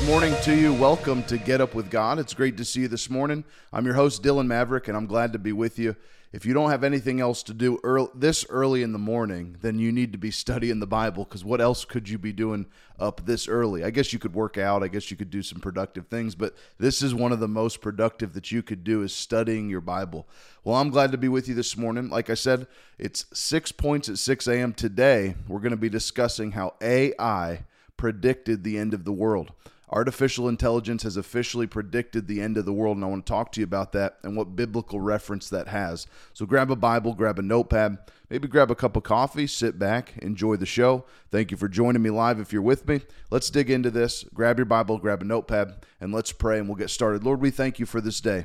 Good 0.00 0.08
morning 0.08 0.34
to 0.44 0.56
you. 0.56 0.72
Welcome 0.72 1.22
to 1.24 1.36
Get 1.36 1.60
Up 1.60 1.74
with 1.74 1.90
God. 1.90 2.18
It's 2.18 2.32
great 2.32 2.56
to 2.56 2.64
see 2.64 2.80
you 2.80 2.88
this 2.88 3.10
morning. 3.10 3.44
I'm 3.70 3.84
your 3.84 3.94
host, 3.94 4.22
Dillon 4.22 4.48
Mavrich, 4.48 4.88
and 4.88 4.96
I'm 4.96 5.04
glad 5.04 5.34
to 5.34 5.38
be 5.38 5.52
with 5.52 5.78
you. 5.78 5.94
If 6.32 6.46
you 6.46 6.54
don't 6.54 6.70
have 6.70 6.82
anything 6.82 7.20
else 7.20 7.42
to 7.44 7.54
do 7.54 7.78
early, 7.84 8.08
this 8.14 8.46
early 8.48 8.82
in 8.82 8.92
the 8.92 8.98
morning, 8.98 9.58
then 9.60 9.78
you 9.78 9.92
need 9.92 10.12
to 10.12 10.18
be 10.18 10.30
studying 10.30 10.80
the 10.80 10.86
Bible 10.86 11.24
because 11.24 11.44
what 11.44 11.60
else 11.60 11.84
could 11.84 12.08
you 12.08 12.16
be 12.16 12.32
doing 12.32 12.64
up 12.98 13.26
this 13.26 13.46
early? 13.46 13.84
I 13.84 13.90
guess 13.90 14.10
you 14.10 14.18
could 14.18 14.32
work 14.32 14.56
out. 14.56 14.82
I 14.82 14.88
guess 14.88 15.10
you 15.10 15.18
could 15.18 15.30
do 15.30 15.42
some 15.42 15.60
productive 15.60 16.06
things, 16.06 16.34
but 16.34 16.56
this 16.78 17.02
is 17.02 17.14
one 17.14 17.30
of 17.30 17.38
the 17.38 17.46
most 17.46 17.82
productive 17.82 18.32
that 18.32 18.50
you 18.50 18.62
could 18.62 18.82
do 18.82 19.02
is 19.02 19.14
studying 19.14 19.68
your 19.68 19.82
Bible. 19.82 20.26
Well, 20.64 20.76
I'm 20.76 20.88
glad 20.88 21.12
to 21.12 21.18
be 21.18 21.28
with 21.28 21.46
you 21.46 21.54
this 21.54 21.76
morning. 21.76 22.08
Like 22.08 22.30
I 22.30 22.34
said, 22.34 22.66
it's 22.98 23.26
six 23.34 23.70
points 23.70 24.08
at 24.08 24.16
6 24.16 24.48
a.m. 24.48 24.72
today. 24.72 25.34
We're 25.46 25.60
going 25.60 25.72
to 25.72 25.76
be 25.76 25.90
discussing 25.90 26.52
how 26.52 26.74
AI 26.80 27.64
predicted 27.98 28.64
the 28.64 28.78
end 28.78 28.94
of 28.94 29.04
the 29.04 29.12
world. 29.12 29.52
Artificial 29.92 30.48
intelligence 30.48 31.02
has 31.02 31.16
officially 31.16 31.66
predicted 31.66 32.28
the 32.28 32.40
end 32.40 32.56
of 32.56 32.64
the 32.64 32.72
world, 32.72 32.96
and 32.96 33.04
I 33.04 33.08
want 33.08 33.26
to 33.26 33.30
talk 33.30 33.50
to 33.52 33.60
you 33.60 33.64
about 33.64 33.90
that 33.92 34.18
and 34.22 34.36
what 34.36 34.54
biblical 34.54 35.00
reference 35.00 35.48
that 35.50 35.66
has. 35.66 36.06
So 36.32 36.46
grab 36.46 36.70
a 36.70 36.76
Bible, 36.76 37.12
grab 37.12 37.40
a 37.40 37.42
notepad, 37.42 37.98
maybe 38.28 38.46
grab 38.46 38.70
a 38.70 38.76
cup 38.76 38.96
of 38.96 39.02
coffee, 39.02 39.48
sit 39.48 39.80
back, 39.80 40.14
enjoy 40.18 40.56
the 40.56 40.66
show. 40.66 41.06
Thank 41.32 41.50
you 41.50 41.56
for 41.56 41.68
joining 41.68 42.02
me 42.02 42.10
live 42.10 42.38
if 42.38 42.52
you're 42.52 42.62
with 42.62 42.86
me. 42.86 43.00
Let's 43.32 43.50
dig 43.50 43.68
into 43.68 43.90
this. 43.90 44.24
Grab 44.32 44.58
your 44.58 44.66
Bible, 44.66 44.98
grab 44.98 45.22
a 45.22 45.24
notepad, 45.24 45.84
and 46.00 46.14
let's 46.14 46.30
pray 46.30 46.60
and 46.60 46.68
we'll 46.68 46.76
get 46.76 46.90
started. 46.90 47.24
Lord, 47.24 47.40
we 47.40 47.50
thank 47.50 47.80
you 47.80 47.86
for 47.86 48.00
this 48.00 48.20
day. 48.20 48.44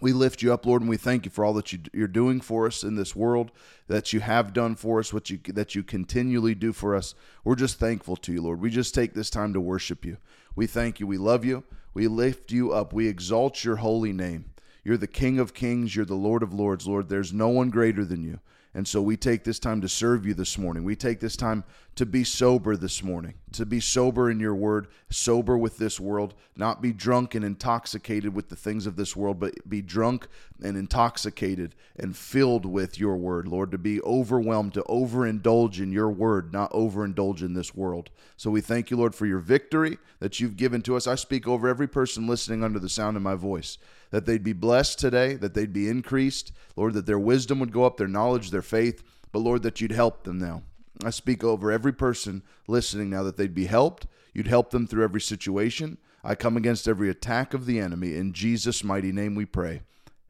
We 0.00 0.12
lift 0.12 0.42
you 0.42 0.52
up, 0.52 0.66
Lord, 0.66 0.82
and 0.82 0.90
we 0.90 0.98
thank 0.98 1.24
you 1.24 1.30
for 1.30 1.42
all 1.42 1.54
that 1.54 1.72
you, 1.72 1.80
are 2.02 2.06
doing 2.06 2.42
for 2.42 2.66
us 2.66 2.82
in 2.82 2.96
this 2.96 3.16
world, 3.16 3.50
that 3.88 4.12
you 4.12 4.20
have 4.20 4.52
done 4.52 4.74
for 4.74 4.98
us, 4.98 5.10
what 5.10 5.30
you 5.30 5.38
that 5.46 5.74
you 5.74 5.82
continually 5.82 6.54
do 6.54 6.74
for 6.74 6.94
us. 6.94 7.14
We're 7.44 7.54
just 7.54 7.78
thankful 7.78 8.16
to 8.16 8.32
you, 8.32 8.42
Lord. 8.42 8.60
We 8.60 8.68
just 8.68 8.94
take 8.94 9.14
this 9.14 9.30
time 9.30 9.54
to 9.54 9.60
worship 9.60 10.04
you. 10.04 10.18
We 10.56 10.66
thank 10.66 10.98
you. 10.98 11.06
We 11.06 11.18
love 11.18 11.44
you. 11.44 11.62
We 11.94 12.08
lift 12.08 12.50
you 12.50 12.72
up. 12.72 12.92
We 12.92 13.06
exalt 13.06 13.62
your 13.62 13.76
holy 13.76 14.12
name. 14.12 14.46
You're 14.82 14.96
the 14.96 15.06
King 15.06 15.38
of 15.38 15.54
kings. 15.54 15.94
You're 15.94 16.04
the 16.04 16.14
Lord 16.14 16.42
of 16.42 16.52
lords, 16.52 16.86
Lord. 16.86 17.08
There's 17.08 17.32
no 17.32 17.48
one 17.48 17.70
greater 17.70 18.04
than 18.04 18.22
you. 18.24 18.40
And 18.74 18.86
so 18.86 19.00
we 19.00 19.16
take 19.16 19.44
this 19.44 19.58
time 19.58 19.80
to 19.80 19.88
serve 19.88 20.26
you 20.26 20.34
this 20.34 20.58
morning. 20.58 20.84
We 20.84 20.96
take 20.96 21.20
this 21.20 21.36
time 21.36 21.64
to 21.96 22.04
be 22.04 22.22
sober 22.22 22.76
this 22.76 23.02
morning, 23.02 23.32
to 23.52 23.64
be 23.64 23.80
sober 23.80 24.30
in 24.30 24.38
your 24.38 24.54
word, 24.54 24.86
sober 25.08 25.56
with 25.56 25.78
this 25.78 25.98
world, 25.98 26.34
not 26.54 26.82
be 26.82 26.92
drunk 26.92 27.34
and 27.34 27.42
intoxicated 27.42 28.34
with 28.34 28.50
the 28.50 28.56
things 28.56 28.86
of 28.86 28.96
this 28.96 29.16
world, 29.16 29.40
but 29.40 29.54
be 29.66 29.80
drunk 29.80 30.28
and 30.62 30.76
intoxicated 30.76 31.74
and 31.98 32.14
filled 32.14 32.66
with 32.66 33.00
your 33.00 33.16
word, 33.16 33.48
Lord, 33.48 33.70
to 33.70 33.78
be 33.78 34.02
overwhelmed, 34.02 34.74
to 34.74 34.82
overindulge 34.82 35.80
in 35.80 35.90
your 35.90 36.10
word, 36.10 36.52
not 36.52 36.70
overindulge 36.72 37.40
in 37.40 37.54
this 37.54 37.74
world. 37.74 38.10
So 38.36 38.50
we 38.50 38.60
thank 38.60 38.90
you, 38.90 38.98
Lord, 38.98 39.14
for 39.14 39.24
your 39.24 39.38
victory 39.38 39.96
that 40.20 40.38
you've 40.38 40.58
given 40.58 40.82
to 40.82 40.96
us. 40.96 41.06
I 41.06 41.14
speak 41.14 41.48
over 41.48 41.66
every 41.66 41.88
person 41.88 42.26
listening 42.26 42.62
under 42.62 42.78
the 42.78 42.90
sound 42.90 43.16
of 43.16 43.22
my 43.22 43.36
voice 43.36 43.78
that 44.10 44.26
they'd 44.26 44.44
be 44.44 44.52
blessed 44.52 44.98
today, 44.98 45.34
that 45.34 45.54
they'd 45.54 45.72
be 45.72 45.88
increased, 45.88 46.52
Lord, 46.76 46.92
that 46.92 47.06
their 47.06 47.18
wisdom 47.18 47.58
would 47.60 47.72
go 47.72 47.84
up, 47.84 47.96
their 47.96 48.06
knowledge, 48.06 48.50
their 48.50 48.60
faith, 48.60 49.02
but 49.32 49.38
Lord, 49.38 49.62
that 49.62 49.80
you'd 49.80 49.92
help 49.92 50.24
them 50.24 50.38
now. 50.38 50.62
I 51.04 51.10
speak 51.10 51.44
over 51.44 51.70
every 51.70 51.92
person 51.92 52.42
listening 52.66 53.10
now 53.10 53.22
that 53.24 53.36
they'd 53.36 53.54
be 53.54 53.66
helped. 53.66 54.06
You'd 54.32 54.46
help 54.46 54.70
them 54.70 54.86
through 54.86 55.04
every 55.04 55.20
situation. 55.20 55.98
I 56.24 56.34
come 56.34 56.56
against 56.56 56.88
every 56.88 57.08
attack 57.08 57.54
of 57.54 57.66
the 57.66 57.78
enemy. 57.78 58.14
In 58.14 58.32
Jesus' 58.32 58.82
mighty 58.82 59.12
name 59.12 59.34
we 59.34 59.44
pray. 59.44 59.82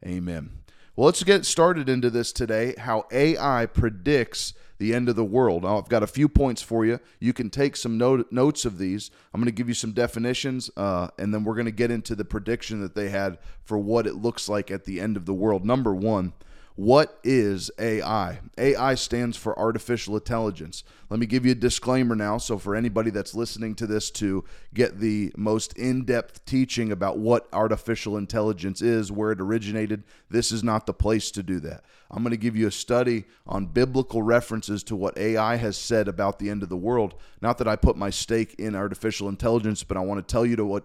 Amen. 0.05 0.51
Well, 0.95 1.05
let's 1.05 1.23
get 1.23 1.45
started 1.45 1.89
into 1.89 2.09
this 2.09 2.31
today 2.31 2.73
how 2.77 3.05
AI 3.11 3.65
predicts 3.67 4.53
the 4.79 4.93
end 4.93 5.09
of 5.09 5.15
the 5.15 5.23
world. 5.23 5.63
Now, 5.63 5.77
I've 5.77 5.89
got 5.89 6.03
a 6.03 6.07
few 6.07 6.29
points 6.29 6.61
for 6.61 6.85
you. 6.85 6.99
You 7.19 7.33
can 7.33 7.49
take 7.49 7.75
some 7.75 7.97
note, 7.97 8.31
notes 8.31 8.65
of 8.65 8.77
these. 8.77 9.09
I'm 9.33 9.41
going 9.41 9.45
to 9.45 9.51
give 9.51 9.67
you 9.67 9.73
some 9.73 9.91
definitions, 9.91 10.69
uh, 10.77 11.09
and 11.17 11.33
then 11.33 11.43
we're 11.43 11.55
going 11.55 11.65
to 11.65 11.71
get 11.71 11.91
into 11.91 12.15
the 12.15 12.25
prediction 12.25 12.81
that 12.81 12.95
they 12.95 13.09
had 13.09 13.39
for 13.63 13.77
what 13.77 14.07
it 14.07 14.15
looks 14.15 14.47
like 14.47 14.69
at 14.71 14.85
the 14.85 14.99
end 14.99 15.17
of 15.17 15.25
the 15.25 15.33
world. 15.33 15.65
Number 15.65 15.93
one, 15.93 16.33
what 16.77 17.17
is 17.23 17.71
AI? 17.79 18.39
AI 18.55 18.93
stands 18.93 19.35
for 19.35 19.57
artificial 19.57 20.15
intelligence. 20.15 20.83
Let 21.09 21.19
me 21.19 21.25
give 21.25 21.43
you 21.43 21.53
a 21.53 21.55
disclaimer 21.55 22.15
now. 22.15 22.37
So, 22.37 22.59
for 22.59 22.75
anybody 22.75 23.09
that's 23.09 23.33
listening 23.33 23.73
to 23.75 23.87
this 23.87 24.11
to 24.11 24.45
get 24.75 24.99
the 24.99 25.33
most 25.35 25.75
in 25.75 26.05
depth 26.05 26.45
teaching 26.45 26.91
about 26.91 27.17
what 27.17 27.47
artificial 27.51 28.15
intelligence 28.15 28.83
is, 28.83 29.11
where 29.11 29.31
it 29.31 29.41
originated, 29.41 30.03
this 30.29 30.51
is 30.51 30.63
not 30.63 30.85
the 30.85 30.93
place 30.93 31.31
to 31.31 31.41
do 31.41 31.59
that. 31.61 31.83
I'm 32.11 32.21
going 32.21 32.29
to 32.29 32.37
give 32.37 32.55
you 32.55 32.67
a 32.67 32.71
study 32.71 33.25
on 33.47 33.65
biblical 33.65 34.21
references 34.21 34.83
to 34.83 34.95
what 34.95 35.17
AI 35.17 35.55
has 35.55 35.77
said 35.77 36.07
about 36.07 36.37
the 36.37 36.51
end 36.51 36.61
of 36.61 36.69
the 36.69 36.77
world. 36.77 37.15
Not 37.41 37.57
that 37.57 37.67
I 37.67 37.75
put 37.75 37.97
my 37.97 38.11
stake 38.11 38.53
in 38.59 38.75
artificial 38.75 39.29
intelligence, 39.29 39.83
but 39.83 39.97
I 39.97 40.01
want 40.01 40.25
to 40.25 40.31
tell 40.31 40.45
you 40.45 40.55
to 40.57 40.65
what 40.65 40.83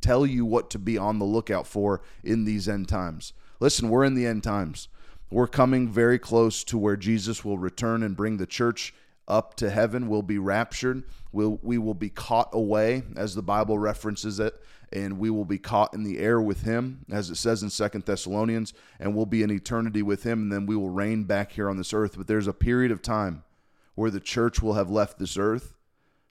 tell 0.00 0.26
you 0.26 0.44
what 0.44 0.68
to 0.70 0.80
be 0.80 0.98
on 0.98 1.20
the 1.20 1.24
lookout 1.24 1.68
for 1.68 2.02
in 2.24 2.44
these 2.44 2.68
end 2.68 2.88
times. 2.88 3.34
Listen, 3.60 3.88
we're 3.88 4.04
in 4.04 4.14
the 4.14 4.26
end 4.26 4.42
times. 4.42 4.88
We're 5.30 5.46
coming 5.46 5.88
very 5.88 6.18
close 6.18 6.64
to 6.64 6.78
where 6.78 6.96
Jesus 6.96 7.44
will 7.44 7.58
return 7.58 8.02
and 8.02 8.16
bring 8.16 8.38
the 8.38 8.46
church 8.46 8.94
up 9.26 9.54
to 9.56 9.68
heaven. 9.68 10.08
We'll 10.08 10.22
be 10.22 10.38
raptured. 10.38 11.04
We'll, 11.32 11.58
we 11.62 11.76
will 11.76 11.94
be 11.94 12.08
caught 12.08 12.48
away, 12.52 13.02
as 13.14 13.34
the 13.34 13.42
Bible 13.42 13.78
references 13.78 14.40
it, 14.40 14.58
and 14.90 15.18
we 15.18 15.28
will 15.28 15.44
be 15.44 15.58
caught 15.58 15.92
in 15.92 16.02
the 16.02 16.18
air 16.18 16.40
with 16.40 16.62
him, 16.62 17.04
as 17.10 17.28
it 17.28 17.34
says 17.34 17.62
in 17.62 17.68
Second 17.68 18.06
Thessalonians, 18.06 18.72
and 18.98 19.14
we'll 19.14 19.26
be 19.26 19.42
in 19.42 19.50
eternity 19.50 20.00
with 20.00 20.22
him, 20.22 20.42
and 20.42 20.52
then 20.52 20.64
we 20.64 20.76
will 20.76 20.88
reign 20.88 21.24
back 21.24 21.52
here 21.52 21.68
on 21.68 21.76
this 21.76 21.92
earth. 21.92 22.16
But 22.16 22.26
there's 22.26 22.46
a 22.46 22.54
period 22.54 22.90
of 22.90 23.02
time 23.02 23.44
where 23.94 24.10
the 24.10 24.20
church 24.20 24.62
will 24.62 24.74
have 24.74 24.90
left 24.90 25.18
this 25.18 25.36
earth. 25.36 25.74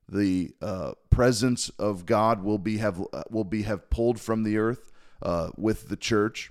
The 0.09 0.55
uh, 0.59 0.93
presence 1.11 1.69
of 1.77 2.07
God 2.07 2.41
will 2.41 2.57
be 2.57 2.77
have 2.77 3.03
will 3.29 3.43
be 3.43 3.63
have 3.63 3.89
pulled 3.89 4.19
from 4.19 4.43
the 4.43 4.57
earth 4.57 4.91
uh, 5.21 5.49
with 5.55 5.89
the 5.89 5.97
church 5.97 6.49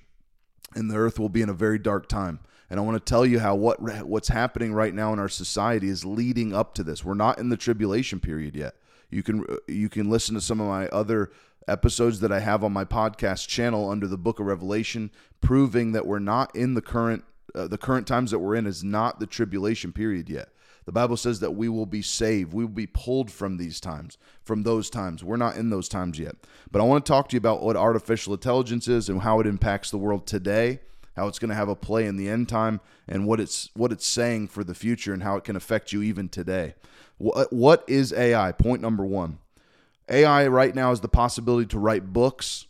and 0.77 0.91
the 0.91 0.97
earth 0.97 1.19
will 1.19 1.29
be 1.29 1.43
in 1.43 1.49
a 1.49 1.55
very 1.55 1.79
dark 1.79 2.09
time. 2.09 2.39
And 2.69 2.79
I 2.79 2.83
want 2.83 2.97
to 2.97 3.11
tell 3.11 3.25
you 3.25 3.41
how 3.41 3.55
what 3.55 3.81
what's 4.07 4.29
happening 4.29 4.73
right 4.73 4.95
now 4.95 5.13
in 5.13 5.19
our 5.19 5.29
society 5.29 5.89
is 5.89 6.05
leading 6.05 6.55
up 6.55 6.75
to 6.75 6.85
this. 6.85 7.05
We're 7.05 7.15
not 7.15 7.39
in 7.39 7.49
the 7.49 7.57
tribulation 7.57 8.21
period 8.21 8.55
yet. 8.55 8.75
You 9.11 9.23
can 9.23 9.45
you 9.67 9.89
can 9.89 10.11
listen 10.11 10.35
to 10.35 10.41
some 10.41 10.61
of 10.61 10.67
my 10.67 10.89
other 10.89 11.31
episodes 11.69 12.21
that 12.21 12.33
I 12.33 12.41
have 12.41 12.63
on 12.63 12.73
my 12.73 12.85
podcast 12.85 13.49
channel 13.49 13.91
under 13.91 14.07
the 14.07 14.19
book 14.19 14.39
of 14.39 14.47
Revelation 14.47 15.11
proving 15.41 15.93
that 15.93 16.07
we're 16.07 16.19
not 16.19 16.55
in 16.55 16.75
the 16.75 16.83
current 16.83 17.25
uh, 17.55 17.69
the 17.69 17.79
current 17.79 18.07
times 18.07 18.31
that 18.33 18.41
we're 18.41 18.57
in 18.57 18.67
is 18.67 18.85
not 18.85 19.21
the 19.21 19.27
tribulation 19.27 19.93
period 19.93 20.29
yet. 20.29 20.49
The 20.87 20.93
Bible 20.93 21.17
says 21.17 21.41
that 21.41 21.51
we 21.51 21.69
will 21.69 21.85
be 21.85 22.01
saved. 22.01 22.55
We 22.55 22.65
will 22.65 22.73
be 22.73 22.87
pulled 22.87 23.31
from 23.31 23.57
these 23.57 23.81
times, 23.81 24.17
from 24.43 24.63
those 24.63 24.89
times. 24.89 25.23
We're 25.23 25.37
not 25.37 25.57
in 25.57 25.69
those 25.69 25.89
times 25.89 26.19
yet. 26.19 26.37
But 26.71 26.81
I 26.81 26.85
want 26.85 27.05
to 27.05 27.11
talk 27.11 27.29
to 27.29 27.35
you 27.35 27.39
about 27.39 27.63
what 27.63 27.77
artificial 27.77 28.33
intelligence 28.33 28.87
is 28.87 29.09
and 29.09 29.23
how 29.23 29.41
it 29.41 29.49
impacts 29.49 29.91
the 29.91 29.99
world 29.99 30.29
today, 30.29 30.81
how 31.17 31.27
it's 31.27 31.41
going 31.41 31.49
to 31.49 31.57
have 31.57 31.69
a 31.69 31.75
play 31.75 32.07
in 32.07 32.17
the 32.17 32.29
end 32.29 32.49
time, 32.49 32.81
and 33.09 33.27
what 33.27 33.41
it's 33.41 33.69
what 33.75 33.91
it's 33.91 34.07
saying 34.07 34.47
for 34.47 34.63
the 34.63 34.75
future 34.75 35.13
and 35.13 35.25
how 35.25 35.37
it 35.37 35.43
can 35.43 35.57
affect 35.57 35.93
you 35.93 36.03
even 36.03 36.29
today. 36.29 36.75
What, 37.19 37.53
what 37.53 37.85
is 37.89 38.13
AI? 38.13 38.53
Point 38.53 38.81
number 38.81 39.05
1. 39.05 39.39
AI 40.09 40.47
right 40.47 40.75
now 40.75 40.93
is 40.93 41.01
the 41.01 41.09
possibility 41.09 41.67
to 41.67 41.81
write 41.81 42.13
books, 42.13 42.67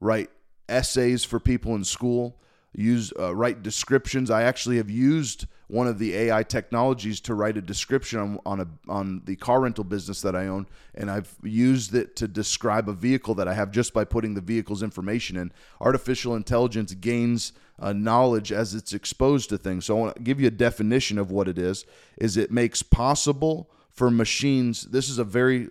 write 0.00 0.28
essays 0.68 1.24
for 1.24 1.40
people 1.40 1.74
in 1.74 1.84
school, 1.84 2.36
use 2.74 3.10
uh, 3.18 3.34
write 3.34 3.62
descriptions. 3.62 4.30
I 4.30 4.42
actually 4.42 4.76
have 4.76 4.90
used 4.90 5.46
one 5.72 5.86
of 5.86 5.98
the 5.98 6.14
AI 6.14 6.42
technologies 6.42 7.18
to 7.18 7.34
write 7.34 7.56
a 7.56 7.62
description 7.62 8.18
on, 8.18 8.38
on 8.44 8.60
a 8.60 8.68
on 8.90 9.22
the 9.24 9.36
car 9.36 9.62
rental 9.62 9.84
business 9.84 10.20
that 10.20 10.36
I 10.36 10.46
own, 10.46 10.66
and 10.94 11.10
I've 11.10 11.34
used 11.42 11.94
it 11.94 12.14
to 12.16 12.28
describe 12.28 12.90
a 12.90 12.92
vehicle 12.92 13.34
that 13.36 13.48
I 13.48 13.54
have 13.54 13.70
just 13.70 13.94
by 13.94 14.04
putting 14.04 14.34
the 14.34 14.42
vehicle's 14.42 14.82
information 14.82 15.38
in. 15.38 15.50
Artificial 15.80 16.36
intelligence 16.36 16.92
gains 16.92 17.54
uh, 17.78 17.94
knowledge 17.94 18.52
as 18.52 18.74
it's 18.74 18.92
exposed 18.92 19.48
to 19.48 19.56
things. 19.56 19.86
So 19.86 19.96
I 19.96 20.00
want 20.00 20.16
to 20.16 20.22
give 20.22 20.38
you 20.38 20.46
a 20.46 20.50
definition 20.50 21.16
of 21.16 21.30
what 21.30 21.48
it 21.48 21.56
is. 21.56 21.86
Is 22.18 22.36
it 22.36 22.50
makes 22.50 22.82
possible 22.82 23.70
for 23.90 24.10
machines. 24.10 24.82
This 24.82 25.08
is 25.08 25.18
a 25.18 25.24
very 25.24 25.68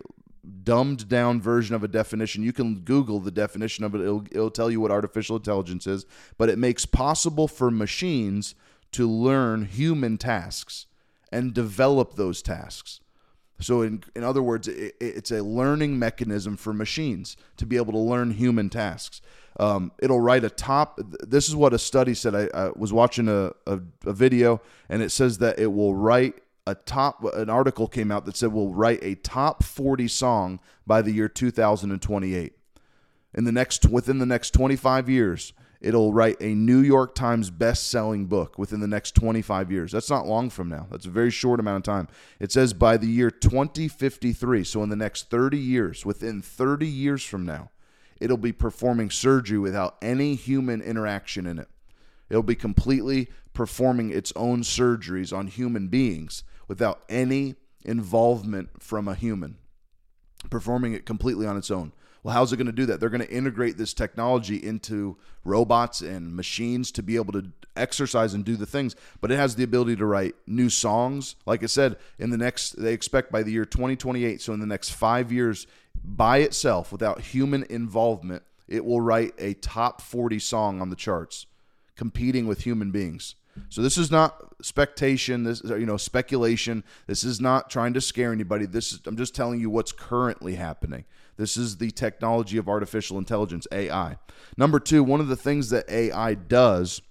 dumbed 0.63 1.07
down 1.07 1.39
version 1.39 1.75
of 1.75 1.83
a 1.83 1.88
definition. 1.88 2.42
You 2.42 2.53
can 2.53 2.80
Google 2.80 3.19
the 3.19 3.30
definition 3.30 3.83
of 3.83 3.94
it, 3.94 4.01
it'll, 4.01 4.25
it'll, 4.31 4.50
tell 4.50 4.71
you 4.71 4.81
what 4.81 4.89
artificial 4.89 5.36
intelligence 5.36 5.86
is, 5.86 6.07
but 6.39 6.50
it 6.50 6.57
makes 6.57 6.88
possible 6.88 7.48
for 7.48 7.69
machines 7.69 8.56
to 8.91 9.09
learn 9.09 9.65
human 9.65 10.17
tasks 10.17 10.88
and 11.31 11.53
develop 11.53 12.15
those 12.15 12.41
tasks. 12.41 12.99
So, 13.59 13.83
in, 13.83 14.03
in 14.15 14.23
other 14.23 14.41
words, 14.41 14.67
it, 14.67 14.95
it's 14.99 15.31
a 15.31 15.43
learning 15.43 15.99
mechanism 15.99 16.57
for 16.57 16.73
machines 16.73 17.38
to 17.57 17.65
be 17.65 17.77
able 17.77 17.93
to 17.93 17.99
learn 17.99 18.31
human 18.31 18.69
tasks. 18.69 19.21
Um, 19.59 19.91
it'll 19.99 20.19
write 20.19 20.43
a 20.43 20.49
top. 20.49 20.99
This 21.21 21.47
is 21.47 21.55
what 21.55 21.73
a 21.73 21.79
study 21.79 22.13
said. 22.13 22.33
I, 22.35 22.49
I 22.53 22.71
was 22.75 22.91
watching 22.91 23.27
a, 23.27 23.51
a, 23.67 23.79
a 24.05 24.13
video, 24.13 24.61
and 24.89 25.01
it 25.01 25.11
says 25.11 25.38
that 25.39 25.59
it 25.59 25.67
will 25.67 25.95
write 25.95 26.41
a 26.67 26.75
top 26.75 27.23
an 27.33 27.49
article 27.49 27.88
came 27.88 28.11
out 28.11 28.25
that 28.25 28.38
said 28.38 28.53
we'll 28.53 28.73
write 28.73 28.99
a 29.01 29.15
top 29.15 29.63
40 29.63 30.07
song 30.07 30.59
by 30.85 31.01
the 31.01 31.11
year 31.11 31.27
2028 31.27 32.53
in 33.33 33.43
the 33.43 33.51
next 33.51 33.85
within 33.88 34.19
the 34.19 34.25
next 34.27 34.51
25 34.51 35.09
years 35.09 35.53
it'll 35.81 36.13
write 36.13 36.38
a 36.39 36.54
New 36.54 36.80
York 36.80 37.16
Times 37.16 37.50
best-selling 37.50 38.28
book 38.28 38.57
within 38.57 38.80
the 38.80 38.88
next 38.88 39.16
25 39.16 39.72
years. 39.72 39.92
That's 39.92 40.10
not 40.10 40.28
long 40.28 40.50
from 40.50 40.69
now. 40.69 40.88
That's 40.92 41.07
a 41.07 41.10
very 41.10 41.31
short 41.31 41.60
amount 41.60 41.88
of 41.88 41.94
time. 41.94 42.07
It 42.39 42.51
says 42.51 42.74
by 42.74 42.98
the 42.98 43.07
year 43.07 43.31
2053, 43.31 44.63
so 44.63 44.83
in 44.83 44.89
the 44.89 44.95
next 44.95 45.30
30 45.30 45.57
years, 45.57 46.06
within 46.06 46.42
30 46.42 46.88
years 46.88 47.24
from 47.24 47.45
now, 47.45 47.72
it'll 48.19 48.38
be 48.38 48.54
performing 48.54 49.10
surgery 49.10 49.57
without 49.57 49.98
any 50.01 50.36
human 50.36 50.81
interaction 50.81 51.48
in 51.48 51.57
it. 51.57 51.68
It'll 52.30 52.44
be 52.44 52.56
completely 52.56 53.30
performing 53.54 54.12
its 54.12 54.31
own 54.36 54.62
surgeries 54.62 55.36
on 55.36 55.48
human 55.48 55.88
beings 55.88 56.44
without 56.68 57.01
any 57.10 57.56
involvement 57.84 58.81
from 58.81 59.07
a 59.07 59.16
human, 59.16 59.57
performing 60.50 60.94
it 60.94 61.06
completely 61.06 61.45
on 61.45 61.57
its 61.57 61.72
own. 61.72 61.92
Well, 62.23 62.35
how's 62.35 62.53
it 62.53 62.57
going 62.57 62.68
to 62.68 62.71
do 62.71 62.85
that? 62.88 63.00
They're 63.00 63.09
going 63.09 63.25
to 63.25 63.31
integrate 63.31 63.77
this 63.77 63.94
technology 63.94 64.57
into 64.57 65.18
robots 65.44 66.01
and 66.01 66.35
machines 66.35 66.91
to 66.91 67.03
be 67.03 67.15
able 67.15 67.33
to 67.33 67.51
exercise 67.75 68.33
and 68.33 68.45
do 68.45 68.56
the 68.56 68.65
things, 68.65 68.95
but 69.21 69.31
it 69.31 69.38
has 69.38 69.56
the 69.56 69.63
ability 69.63 69.95
to 69.95 70.06
write 70.06 70.35
new 70.45 70.69
songs. 70.69 71.35
Like 71.45 71.63
I 71.63 71.68
said, 71.68 71.97
in 72.19 72.29
the 72.29 72.38
next, 72.38 72.71
they 72.71 72.94
expect 72.94 73.31
by 73.31 73.44
the 73.44 73.51
year 73.51 73.65
2028, 73.65 74.41
so 74.41 74.53
in 74.53 74.59
the 74.59 74.65
next 74.65 74.91
five 74.91 75.31
years, 75.31 75.65
by 76.03 76.39
itself, 76.39 76.91
without 76.91 77.21
human 77.21 77.63
involvement, 77.69 78.44
it 78.67 78.85
will 78.85 79.01
write 79.01 79.33
a 79.38 79.53
top 79.56 80.01
40 80.01 80.39
song 80.39 80.81
on 80.81 80.89
the 80.89 80.95
charts, 80.95 81.47
competing 81.95 82.45
with 82.45 82.62
human 82.62 82.91
beings. 82.91 83.35
So 83.69 83.81
this 83.81 83.97
is 83.97 84.12
not 84.12 84.53
spectation, 84.62 85.44
this 85.44 85.62
is 85.62 85.71
you 85.71 85.85
know 85.85 85.97
speculation. 85.97 86.83
This 87.07 87.24
is 87.24 87.41
not 87.41 87.69
trying 87.69 87.94
to 87.94 88.01
scare 88.01 88.31
anybody. 88.31 88.65
This 88.65 88.94
is 88.94 89.01
I'm 89.06 89.17
just 89.17 89.35
telling 89.35 89.59
you 89.59 89.69
what's 89.69 89.91
currently 89.91 90.56
happening. 90.56 91.06
This 91.41 91.57
is 91.57 91.77
the 91.77 91.89
technology 91.89 92.57
of 92.57 92.69
artificial 92.69 93.17
intelligence, 93.17 93.65
AI. 93.71 94.17
Number 94.57 94.79
2, 94.79 95.03
one 95.03 95.19
of 95.19 95.27
the 95.27 95.35
things 95.35 95.71
that 95.71 95.89
AI 95.89 96.35
does 96.35 97.01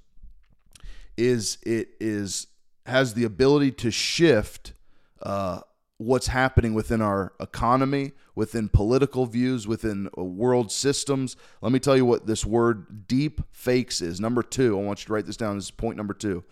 is 1.16 1.58
it 1.66 1.88
is 1.98 2.46
has 2.86 3.14
the 3.14 3.24
ability 3.24 3.72
to 3.72 3.90
shift 3.90 4.72
uh, 5.22 5.62
what's 5.98 6.28
happening 6.28 6.74
within 6.74 7.02
our 7.02 7.32
economy, 7.40 8.12
within 8.36 8.68
political 8.68 9.26
views, 9.26 9.66
within 9.66 10.08
uh, 10.16 10.22
world 10.22 10.70
systems. 10.70 11.34
Let 11.60 11.72
me 11.72 11.80
tell 11.80 11.96
you 11.96 12.04
what 12.04 12.28
this 12.28 12.46
word 12.46 13.08
deep 13.08 13.40
fakes 13.50 14.00
is. 14.00 14.20
Number 14.20 14.44
two, 14.44 14.78
I 14.78 14.82
want 14.84 15.00
you 15.00 15.06
to 15.08 15.12
write 15.12 15.26
this 15.26 15.36
down. 15.36 15.56
This 15.56 15.64
is 15.64 15.70
point 15.72 15.96
number 15.96 16.14
two. 16.14 16.44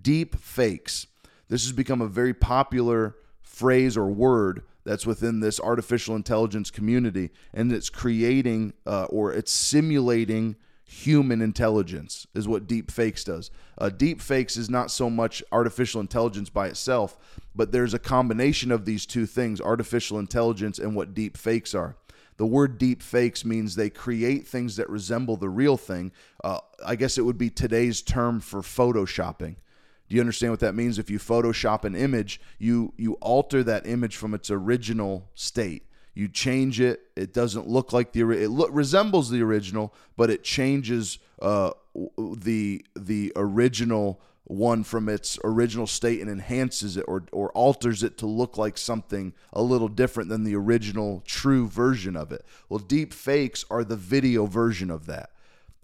Deep 0.00 0.36
fakes. 0.36 1.08
This 1.48 1.64
has 1.64 1.72
become 1.72 2.00
a 2.00 2.06
very 2.06 2.32
popular 2.32 3.16
phrase 3.42 3.96
or 3.96 4.06
word 4.06 4.62
that's 4.84 5.06
within 5.06 5.40
this 5.40 5.60
artificial 5.60 6.14
intelligence 6.14 6.70
community, 6.70 7.30
and 7.52 7.72
it's 7.72 7.90
creating 7.90 8.74
uh, 8.86 9.04
or 9.04 9.32
it's 9.32 9.52
simulating 9.52 10.56
human 10.86 11.40
intelligence 11.40 12.26
is 12.34 12.46
what 12.46 12.66
deep 12.66 12.90
fakes 12.90 13.24
does. 13.24 13.50
Uh, 13.78 13.88
deep 13.88 14.20
fakes 14.20 14.56
is 14.56 14.68
not 14.68 14.90
so 14.90 15.08
much 15.08 15.42
artificial 15.50 16.00
intelligence 16.00 16.50
by 16.50 16.68
itself, 16.68 17.18
but 17.54 17.72
there's 17.72 17.94
a 17.94 17.98
combination 17.98 18.70
of 18.70 18.84
these 18.84 19.06
two 19.06 19.26
things, 19.26 19.60
artificial 19.60 20.18
intelligence 20.18 20.78
and 20.78 20.94
what 20.94 21.14
deep 21.14 21.36
fakes 21.36 21.74
are. 21.74 21.96
The 22.36 22.46
word 22.46 22.78
deep 22.78 23.00
fakes 23.00 23.44
means 23.44 23.74
they 23.74 23.90
create 23.90 24.46
things 24.46 24.76
that 24.76 24.90
resemble 24.90 25.36
the 25.36 25.48
real 25.48 25.76
thing. 25.76 26.12
Uh, 26.42 26.58
I 26.84 26.96
guess 26.96 27.16
it 27.16 27.22
would 27.22 27.38
be 27.38 27.50
today's 27.50 28.02
term 28.02 28.40
for 28.40 28.60
photoshopping. 28.60 29.56
Do 30.08 30.14
you 30.16 30.20
understand 30.20 30.52
what 30.52 30.60
that 30.60 30.74
means? 30.74 30.98
If 30.98 31.10
you 31.10 31.18
Photoshop 31.18 31.84
an 31.84 31.94
image, 31.94 32.40
you 32.58 32.92
you 32.96 33.14
alter 33.14 33.62
that 33.64 33.86
image 33.86 34.16
from 34.16 34.34
its 34.34 34.50
original 34.50 35.30
state. 35.34 35.86
You 36.14 36.28
change 36.28 36.80
it. 36.80 37.00
It 37.16 37.32
doesn't 37.32 37.66
look 37.66 37.92
like 37.92 38.12
the 38.12 38.20
it 38.30 38.48
look 38.48 38.70
resembles 38.72 39.30
the 39.30 39.42
original, 39.42 39.94
but 40.16 40.30
it 40.30 40.44
changes 40.44 41.18
uh, 41.40 41.70
the 42.18 42.84
the 42.94 43.32
original 43.34 44.20
one 44.44 44.84
from 44.84 45.08
its 45.08 45.38
original 45.42 45.86
state 45.86 46.20
and 46.20 46.30
enhances 46.30 46.96
it 46.96 47.04
or 47.08 47.24
or 47.32 47.50
alters 47.52 48.02
it 48.02 48.18
to 48.18 48.26
look 48.26 48.58
like 48.58 48.76
something 48.76 49.32
a 49.52 49.62
little 49.62 49.88
different 49.88 50.28
than 50.28 50.44
the 50.44 50.54
original 50.54 51.22
true 51.24 51.66
version 51.66 52.14
of 52.14 52.30
it. 52.30 52.44
Well, 52.68 52.78
deep 52.78 53.12
fakes 53.12 53.64
are 53.70 53.84
the 53.84 53.96
video 53.96 54.46
version 54.46 54.90
of 54.90 55.06
that. 55.06 55.30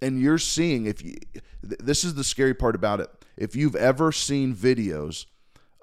And 0.02 0.20
you're 0.20 0.38
seeing 0.38 0.86
if 0.86 1.02
you 1.02 1.16
this 1.62 2.04
is 2.04 2.14
the 2.14 2.24
scary 2.24 2.54
part 2.54 2.74
about 2.74 3.00
it. 3.00 3.10
If 3.40 3.56
you've 3.56 3.74
ever 3.74 4.12
seen 4.12 4.54
videos 4.54 5.26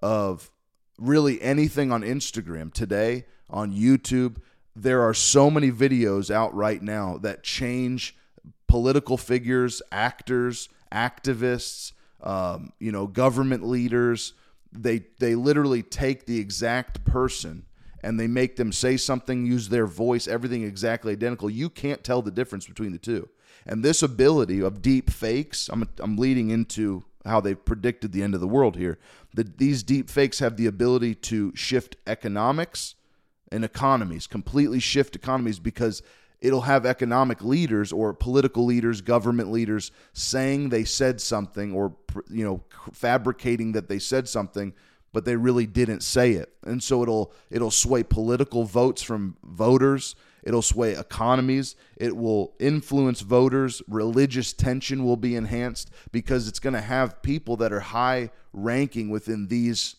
of 0.02 0.50
really 0.98 1.42
anything 1.42 1.92
on 1.92 2.02
Instagram 2.02 2.74
today, 2.74 3.26
on 3.50 3.74
YouTube. 3.74 4.38
There 4.76 5.02
are 5.02 5.14
so 5.14 5.50
many 5.50 5.72
videos 5.72 6.30
out 6.30 6.54
right 6.54 6.82
now 6.82 7.18
that 7.20 7.44
change 7.44 8.16
political 8.68 9.18
figures, 9.18 9.82
actors, 9.92 10.70
activists, 10.92 11.94
um, 12.22 12.74
you 12.80 12.92
know, 12.92 13.08
government 13.08 13.68
leaders. 13.68 14.34
They 14.72 15.06
they 15.20 15.36
literally 15.36 15.82
take 15.82 16.26
the 16.26 16.40
exact 16.40 17.06
person 17.06 17.66
and 18.04 18.20
they 18.20 18.28
make 18.28 18.58
them 18.58 18.72
say 18.72 18.98
something, 18.98 19.46
use 19.46 19.70
their 19.70 19.88
voice, 19.88 20.28
everything 20.28 20.64
exactly 20.64 21.14
identical. 21.14 21.50
You 21.50 21.70
can't 21.70 22.04
tell 22.04 22.22
the 22.22 22.32
difference 22.32 22.68
between 22.68 22.92
the 22.92 23.00
two. 23.00 23.30
And 23.66 23.84
this 23.84 24.04
ability 24.04 24.62
of 24.62 24.82
deep 24.82 25.10
fakes, 25.10 25.70
I'm 25.70 25.88
I'm 26.00 26.18
leading 26.18 26.50
into 26.50 27.04
how 27.26 27.42
they've 27.42 27.64
predicted 27.64 28.12
the 28.12 28.24
end 28.24 28.34
of 28.34 28.42
the 28.42 28.48
world 28.48 28.76
here. 28.76 28.98
That 29.34 29.58
these 29.58 29.84
deep 29.84 30.10
fakes 30.10 30.40
have 30.40 30.58
the 30.58 30.68
ability 30.68 31.16
to 31.16 31.56
shift 31.56 31.96
economics, 32.06 32.96
and 33.52 33.64
economies, 33.64 34.28
completely 34.28 34.80
shift 34.80 35.16
economies 35.16 35.60
because 35.60 36.02
it'll 36.42 36.62
have 36.62 36.86
economic 36.86 37.42
leaders 37.42 37.92
or 37.92 38.14
political 38.14 38.66
leaders, 38.66 39.02
government 39.02 39.52
leaders 39.52 39.92
saying 40.14 40.70
they 40.70 40.84
said 40.84 41.22
something 41.22 41.74
or 41.74 41.96
you 42.30 42.44
know 42.44 42.64
fabricating 42.94 43.72
that 43.74 43.90
they 43.90 44.00
said 44.00 44.28
something 44.28 44.74
but 45.14 45.26
they 45.26 45.36
really 45.36 45.66
didn't 45.66 46.02
say 46.02 46.34
it. 46.34 46.54
And 46.64 46.84
so 46.84 47.02
it'll 47.02 47.34
it'll 47.50 47.72
sway 47.72 48.04
political 48.04 48.66
votes 48.66 49.02
from 49.02 49.38
voters, 49.44 50.16
it'll 50.44 50.62
sway 50.62 50.94
economies, 50.94 51.76
it 51.98 52.16
will 52.16 52.54
influence 52.60 53.22
voters, 53.22 53.82
religious 53.88 54.54
tension 54.54 55.04
will 55.04 55.18
be 55.18 55.36
enhanced 55.36 55.90
because 56.12 56.48
it's 56.48 56.60
going 56.60 56.74
to 56.74 56.82
have 56.82 57.22
people 57.22 57.58
that 57.58 57.74
are 57.74 57.80
high 57.80 58.30
ranking 58.54 59.10
within 59.10 59.48
these 59.48 59.96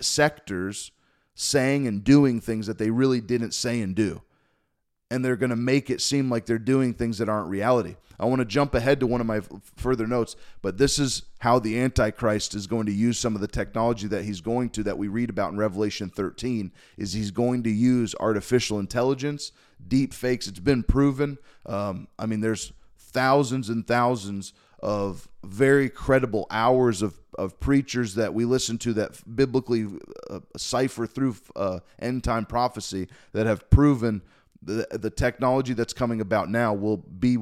sectors 0.00 0.90
saying 1.34 1.86
and 1.86 2.04
doing 2.04 2.40
things 2.40 2.66
that 2.66 2.78
they 2.78 2.90
really 2.90 3.20
didn't 3.20 3.52
say 3.52 3.80
and 3.80 3.94
do. 3.94 4.22
And 5.12 5.24
they're 5.24 5.36
going 5.36 5.50
to 5.50 5.56
make 5.56 5.90
it 5.90 6.00
seem 6.00 6.30
like 6.30 6.46
they're 6.46 6.58
doing 6.58 6.94
things 6.94 7.18
that 7.18 7.28
aren't 7.28 7.50
reality. 7.50 7.96
I 8.18 8.24
want 8.26 8.38
to 8.38 8.44
jump 8.44 8.74
ahead 8.74 9.00
to 9.00 9.06
one 9.06 9.20
of 9.20 9.26
my 9.26 9.38
f- 9.38 9.48
further 9.76 10.06
notes, 10.06 10.36
but 10.62 10.78
this 10.78 10.98
is 10.98 11.22
how 11.40 11.58
the 11.58 11.78
Antichrist 11.80 12.54
is 12.54 12.66
going 12.66 12.86
to 12.86 12.92
use 12.92 13.18
some 13.18 13.34
of 13.34 13.40
the 13.40 13.48
technology 13.48 14.06
that 14.06 14.24
he's 14.24 14.40
going 14.40 14.70
to, 14.70 14.82
that 14.84 14.96
we 14.96 15.08
read 15.08 15.28
about 15.28 15.52
in 15.52 15.58
Revelation 15.58 16.08
13, 16.08 16.72
is 16.96 17.12
he's 17.12 17.30
going 17.30 17.64
to 17.64 17.70
use 17.70 18.14
artificial 18.20 18.78
intelligence, 18.78 19.52
deep 19.86 20.14
fakes. 20.14 20.46
It's 20.46 20.60
been 20.60 20.82
proven. 20.82 21.36
Um, 21.66 22.08
I 22.18 22.26
mean, 22.26 22.40
there's 22.40 22.72
thousands 22.96 23.68
and 23.68 23.86
thousands 23.86 24.52
of 24.82 25.28
very 25.44 25.88
credible 25.88 26.46
hours 26.50 27.02
of, 27.02 27.18
of 27.38 27.58
preachers 27.60 28.14
that 28.14 28.34
we 28.34 28.44
listen 28.44 28.78
to 28.78 28.92
that 28.94 29.20
biblically 29.36 29.86
uh, 30.30 30.40
cipher 30.56 31.06
through 31.06 31.36
uh, 31.54 31.80
end 31.98 32.24
time 32.24 32.44
prophecy 32.44 33.08
that 33.32 33.46
have 33.46 33.68
proven 33.70 34.22
the, 34.62 34.86
the 34.92 35.10
technology 35.10 35.74
that's 35.74 35.92
coming 35.92 36.20
about 36.20 36.48
now 36.48 36.72
will 36.72 36.98
be 36.98 37.36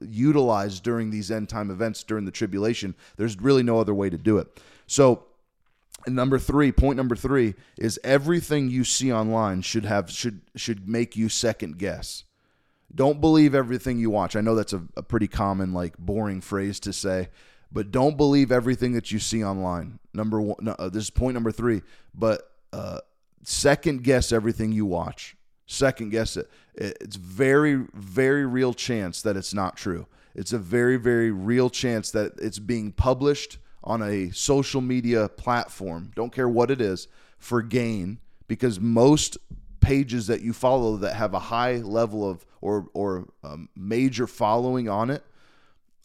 utilized 0.00 0.82
during 0.82 1.10
these 1.10 1.30
end 1.30 1.48
time 1.48 1.70
events 1.70 2.02
during 2.02 2.24
the 2.24 2.30
tribulation. 2.30 2.94
There's 3.16 3.38
really 3.38 3.62
no 3.62 3.78
other 3.78 3.94
way 3.94 4.10
to 4.10 4.16
do 4.16 4.38
it. 4.38 4.48
So, 4.86 5.24
number 6.06 6.38
three, 6.38 6.72
point 6.72 6.96
number 6.96 7.14
three 7.14 7.54
is 7.76 8.00
everything 8.02 8.70
you 8.70 8.84
see 8.84 9.12
online 9.12 9.62
should 9.62 9.84
have 9.84 10.10
should 10.10 10.40
should 10.56 10.88
make 10.88 11.16
you 11.16 11.28
second 11.28 11.78
guess. 11.78 12.24
Don't 12.92 13.20
believe 13.20 13.54
everything 13.54 13.98
you 13.98 14.10
watch. 14.10 14.34
I 14.34 14.40
know 14.40 14.54
that's 14.54 14.72
a, 14.72 14.82
a 14.96 15.02
pretty 15.02 15.28
common, 15.28 15.72
like, 15.72 15.96
boring 15.96 16.40
phrase 16.40 16.80
to 16.80 16.92
say, 16.92 17.28
but 17.70 17.92
don't 17.92 18.16
believe 18.16 18.50
everything 18.50 18.94
that 18.94 19.12
you 19.12 19.20
see 19.20 19.44
online. 19.44 20.00
Number 20.12 20.40
one, 20.40 20.56
no, 20.60 20.72
uh, 20.72 20.88
this 20.88 21.04
is 21.04 21.10
point 21.10 21.34
number 21.34 21.52
three. 21.52 21.82
But 22.14 22.50
uh, 22.72 22.98
second 23.44 24.02
guess 24.02 24.32
everything 24.32 24.72
you 24.72 24.86
watch. 24.86 25.36
Second 25.70 26.10
guess 26.10 26.36
it. 26.36 26.50
It's 26.74 27.14
very, 27.14 27.86
very 27.94 28.44
real 28.44 28.74
chance 28.74 29.22
that 29.22 29.36
it's 29.36 29.54
not 29.54 29.76
true. 29.76 30.08
It's 30.34 30.52
a 30.52 30.58
very, 30.58 30.96
very 30.96 31.30
real 31.30 31.70
chance 31.70 32.10
that 32.10 32.32
it's 32.38 32.58
being 32.58 32.90
published 32.90 33.58
on 33.84 34.02
a 34.02 34.30
social 34.32 34.80
media 34.80 35.28
platform. 35.28 36.10
Don't 36.16 36.32
care 36.32 36.48
what 36.48 36.72
it 36.72 36.80
is 36.80 37.06
for 37.38 37.62
gain, 37.62 38.18
because 38.48 38.80
most 38.80 39.38
pages 39.78 40.26
that 40.26 40.42
you 40.42 40.52
follow 40.52 40.96
that 40.96 41.14
have 41.14 41.34
a 41.34 41.38
high 41.38 41.76
level 41.76 42.28
of 42.28 42.44
or 42.60 42.88
or 42.92 43.28
um, 43.44 43.68
major 43.76 44.26
following 44.26 44.88
on 44.88 45.08
it 45.08 45.22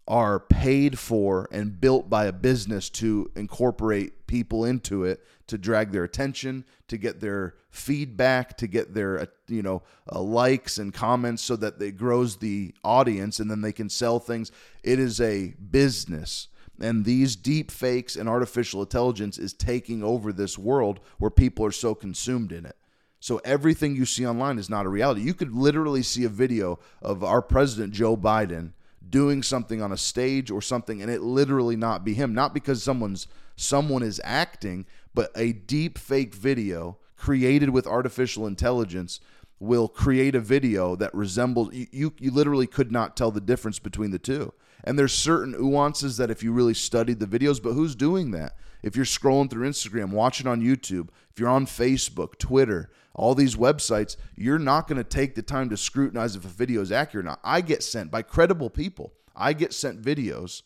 are 0.07 0.39
paid 0.39 0.99
for 0.99 1.47
and 1.51 1.81
built 1.81 2.09
by 2.09 2.25
a 2.25 2.31
business 2.31 2.89
to 2.89 3.31
incorporate 3.35 4.27
people 4.27 4.65
into 4.65 5.03
it 5.03 5.25
to 5.47 5.57
drag 5.57 5.91
their 5.91 6.03
attention 6.03 6.63
to 6.87 6.97
get 6.97 7.19
their 7.19 7.55
feedback 7.69 8.55
to 8.57 8.67
get 8.67 8.93
their 8.93 9.19
uh, 9.19 9.25
you 9.47 9.61
know 9.61 9.81
uh, 10.11 10.19
likes 10.19 10.77
and 10.77 10.93
comments 10.93 11.41
so 11.41 11.55
that 11.55 11.81
it 11.81 11.97
grows 11.97 12.37
the 12.37 12.73
audience 12.83 13.39
and 13.39 13.49
then 13.49 13.61
they 13.61 13.71
can 13.71 13.89
sell 13.89 14.19
things. 14.19 14.51
It 14.83 14.99
is 14.99 15.19
a 15.19 15.55
business. 15.71 16.47
And 16.79 17.05
these 17.05 17.37
deep 17.37 17.71
fakes 17.71 18.17
and 18.17 18.27
artificial 18.27 18.81
intelligence 18.81 19.37
is 19.37 19.53
taking 19.53 20.03
over 20.03 20.33
this 20.33 20.57
world 20.57 20.99
where 21.19 21.31
people 21.31 21.65
are 21.65 21.71
so 21.71 21.95
consumed 21.95 22.51
in 22.51 22.65
it. 22.65 22.75
So 23.21 23.39
everything 23.45 23.95
you 23.95 24.05
see 24.05 24.27
online 24.27 24.59
is 24.59 24.69
not 24.69 24.85
a 24.85 24.89
reality. 24.89 25.21
You 25.21 25.33
could 25.33 25.53
literally 25.53 26.03
see 26.03 26.25
a 26.25 26.29
video 26.29 26.79
of 27.01 27.23
our 27.23 27.41
president 27.41 27.93
joe 27.93 28.15
biden 28.17 28.73
doing 29.09 29.43
something 29.43 29.81
on 29.81 29.91
a 29.91 29.97
stage 29.97 30.49
or 30.49 30.61
something 30.61 31.01
and 31.01 31.11
it 31.11 31.21
literally 31.21 31.75
not 31.75 32.03
be 32.03 32.13
him. 32.13 32.33
Not 32.33 32.53
because 32.53 32.83
someone's 32.83 33.27
someone 33.55 34.03
is 34.03 34.19
acting 34.23 34.85
but 35.13 35.31
a 35.35 35.53
deep 35.53 35.97
fake 35.97 36.35
video 36.35 36.97
created 37.15 37.69
with 37.69 37.87
artificial 37.87 38.45
intelligence 38.45 39.19
will 39.59 39.87
create 39.87 40.35
a 40.35 40.39
video 40.41 40.95
that 40.97 41.13
resembles 41.15 41.73
you, 41.73 41.87
you, 41.91 42.13
you 42.19 42.31
literally 42.31 42.67
could 42.67 42.91
not 42.91 43.15
tell 43.15 43.31
the 43.31 43.39
difference 43.39 43.79
between 43.79 44.11
the 44.11 44.19
two. 44.19 44.51
And 44.83 44.99
there's 44.99 45.13
certain 45.13 45.53
nuances 45.53 46.17
that 46.17 46.29
if 46.29 46.43
you 46.43 46.51
really 46.51 46.73
studied 46.73 47.19
the 47.19 47.25
videos 47.25 47.61
but 47.61 47.73
who's 47.73 47.95
doing 47.95 48.31
that? 48.31 48.55
If 48.83 48.95
you're 48.95 49.05
scrolling 49.05 49.49
through 49.49 49.67
instagram 49.67 50.11
watching 50.11 50.45
on 50.45 50.61
youtube 50.61 51.09
if 51.31 51.39
you're 51.39 51.49
on 51.49 51.65
facebook 51.65 52.37
twitter 52.37 52.91
all 53.15 53.33
these 53.33 53.55
websites, 53.55 54.17
you're 54.35 54.59
not 54.59 54.87
going 54.87 54.97
to 54.97 55.03
take 55.03 55.35
the 55.35 55.41
time 55.41 55.69
to 55.69 55.77
scrutinize 55.77 56.35
if 56.35 56.45
a 56.45 56.49
video 56.49 56.81
is 56.81 56.91
accurate 56.91 57.25
or 57.25 57.29
not. 57.29 57.39
I 57.43 57.61
get 57.61 57.81
sent 57.81 58.11
by 58.11 58.21
credible 58.21 58.69
people. 58.69 59.13
I 59.35 59.53
get 59.53 59.73
sent 59.73 60.01
videos 60.01 60.61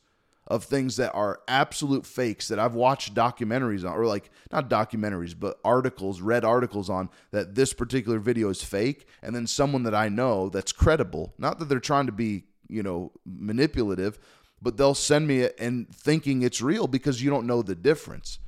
of 0.48 0.64
things 0.64 0.96
that 0.96 1.14
are 1.14 1.42
absolute 1.48 2.08
fakes 2.08 2.48
that 2.48 2.58
I've 2.58 2.74
watched 2.74 3.14
documentaries 3.14 3.88
on, 3.88 3.96
or 3.96 4.08
like 4.08 4.32
not 4.52 4.68
documentaries, 4.68 5.36
but 5.40 5.60
articles, 5.64 6.22
read 6.22 6.44
articles 6.44 6.90
on 6.90 7.10
that 7.30 7.54
this 7.54 7.72
particular 7.72 8.18
video 8.18 8.50
is 8.50 8.64
fake. 8.64 9.08
And 9.22 9.36
then 9.36 9.46
someone 9.46 9.84
that 9.84 9.94
I 9.94 10.10
know 10.10 10.50
that's 10.50 10.72
credible, 10.72 11.34
not 11.38 11.60
that 11.60 11.66
they're 11.66 11.80
trying 11.80 12.08
to 12.08 12.12
be, 12.12 12.46
you 12.68 12.82
know, 12.82 13.12
manipulative, 13.26 14.18
but 14.60 14.76
they'll 14.76 14.96
send 14.96 15.28
me 15.28 15.42
it 15.42 15.56
and 15.60 15.88
thinking 15.94 16.42
it's 16.42 16.62
real 16.62 16.88
because 16.88 17.22
you 17.22 17.30
don't 17.30 17.46
know 17.46 17.62
the 17.62 17.76
difference 17.76 18.40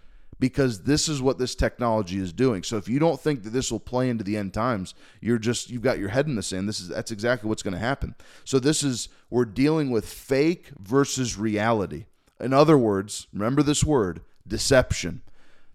because 0.42 0.82
this 0.82 1.08
is 1.08 1.22
what 1.22 1.38
this 1.38 1.54
technology 1.54 2.18
is 2.18 2.34
doing. 2.34 2.64
So 2.64 2.76
if 2.76 2.90
you 2.90 2.98
don't 2.98 3.22
think 3.22 3.44
that 3.44 3.52
this 3.52 3.72
will 3.72 3.80
play 3.80 4.10
into 4.10 4.24
the 4.24 4.38
end 4.38 4.56
times, 4.56 4.96
you're 5.22 5.38
just 5.38 5.70
you've 5.70 5.84
got 5.84 6.00
your 6.00 6.10
head 6.10 6.26
in 6.26 6.36
the 6.36 6.42
sand. 6.42 6.68
This 6.68 6.80
is 6.80 6.88
that's 6.88 7.12
exactly 7.12 7.48
what's 7.48 7.62
going 7.62 7.76
to 7.76 7.80
happen. 7.80 8.16
So 8.44 8.58
this 8.58 8.82
is 8.82 9.08
we're 9.30 9.46
dealing 9.46 9.92
with 9.92 10.10
fake 10.10 10.72
versus 10.80 11.38
reality. 11.38 12.06
In 12.40 12.54
other 12.54 12.76
words, 12.76 13.28
remember 13.32 13.62
this 13.62 13.84
word, 13.84 14.22
deception. 14.48 15.22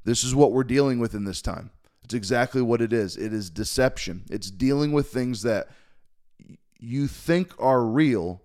This 0.05 0.25
is 0.25 0.35
what 0.35 0.51
we're 0.51 0.65
dealing 0.65 0.99
with 0.99 1.15
in 1.15 1.25
this 1.25 1.41
time. 1.41 1.71
It's 2.03 2.15
exactly 2.15 2.61
what 2.61 2.83
it 2.83 2.93
is. 2.93 3.17
It 3.17 3.33
is 3.33 3.51
deception. 3.51 4.25
It's 4.29 4.51
dealing 4.51 4.91
with 4.91 5.13
things 5.13 5.43
that 5.43 5.69
you 6.81 7.07
think 7.07 7.53
are 7.61 7.85
real, 7.85 8.43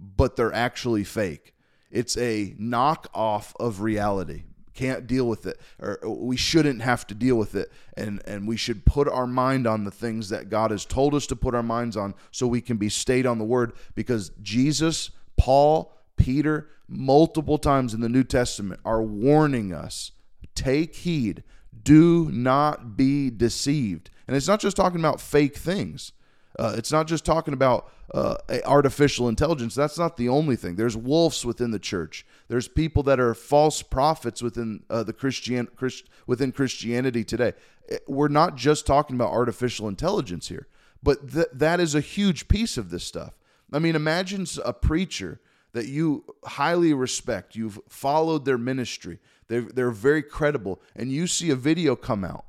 but 0.00 0.36
they're 0.36 0.54
actually 0.54 1.04
fake. 1.04 1.54
It's 1.90 2.16
a 2.16 2.54
knockoff 2.58 3.52
of 3.60 3.82
reality 3.82 4.44
can't 4.74 5.06
deal 5.06 5.28
with 5.28 5.46
it 5.46 5.60
or 5.78 5.98
we 6.04 6.36
shouldn't 6.36 6.82
have 6.82 7.06
to 7.08 7.14
deal 7.14 7.36
with 7.36 7.54
it. 7.54 7.70
And 7.96 8.22
and 8.26 8.46
we 8.46 8.56
should 8.56 8.84
put 8.84 9.08
our 9.08 9.26
mind 9.26 9.66
on 9.66 9.84
the 9.84 9.90
things 9.90 10.28
that 10.28 10.48
God 10.48 10.70
has 10.70 10.84
told 10.84 11.14
us 11.14 11.26
to 11.28 11.36
put 11.36 11.54
our 11.54 11.62
minds 11.62 11.96
on 11.96 12.14
so 12.30 12.46
we 12.46 12.60
can 12.60 12.76
be 12.76 12.88
stayed 12.88 13.26
on 13.26 13.38
the 13.38 13.44
word. 13.44 13.72
Because 13.94 14.30
Jesus, 14.42 15.10
Paul, 15.36 15.96
Peter 16.16 16.68
multiple 16.88 17.56
times 17.56 17.94
in 17.94 18.00
the 18.00 18.08
New 18.08 18.24
Testament 18.24 18.80
are 18.84 19.02
warning 19.02 19.72
us 19.72 20.12
take 20.54 20.96
heed 20.96 21.42
do 21.82 22.30
not 22.32 22.96
be 22.96 23.30
deceived. 23.30 24.10
And 24.26 24.36
it's 24.36 24.48
not 24.48 24.60
just 24.60 24.76
talking 24.76 25.00
about 25.00 25.20
fake 25.20 25.56
things 25.56 26.12
uh, 26.60 26.74
it's 26.76 26.92
not 26.92 27.06
just 27.06 27.24
talking 27.24 27.54
about 27.54 27.90
uh, 28.12 28.36
artificial 28.66 29.28
intelligence. 29.28 29.74
That's 29.74 29.98
not 29.98 30.18
the 30.18 30.28
only 30.28 30.56
thing. 30.56 30.76
There's 30.76 30.96
wolves 30.96 31.42
within 31.42 31.70
the 31.70 31.78
church. 31.78 32.26
There's 32.48 32.68
people 32.68 33.02
that 33.04 33.18
are 33.18 33.32
false 33.32 33.80
prophets 33.80 34.42
within 34.42 34.82
uh, 34.90 35.02
the 35.02 35.14
Christian 35.14 35.68
Christ, 35.74 36.10
within 36.26 36.52
Christianity 36.52 37.24
today. 37.24 37.54
Eh, 37.88 37.96
we're 38.06 38.28
not 38.28 38.56
just 38.56 38.86
talking 38.86 39.16
about 39.16 39.32
artificial 39.32 39.88
intelligence 39.88 40.48
here, 40.48 40.68
but 41.02 41.32
th- 41.32 41.46
that 41.54 41.80
is 41.80 41.94
a 41.94 42.00
huge 42.00 42.46
piece 42.46 42.76
of 42.76 42.90
this 42.90 43.04
stuff. 43.04 43.38
I 43.72 43.78
mean, 43.78 43.96
imagine 43.96 44.46
a 44.62 44.74
preacher 44.74 45.40
that 45.72 45.86
you 45.86 46.24
highly 46.44 46.92
respect. 46.92 47.56
You've 47.56 47.80
followed 47.88 48.44
their 48.44 48.58
ministry. 48.58 49.18
They're, 49.48 49.62
they're 49.62 49.90
very 49.90 50.22
credible, 50.22 50.82
and 50.94 51.10
you 51.10 51.26
see 51.26 51.48
a 51.48 51.56
video 51.56 51.96
come 51.96 52.22
out 52.22 52.44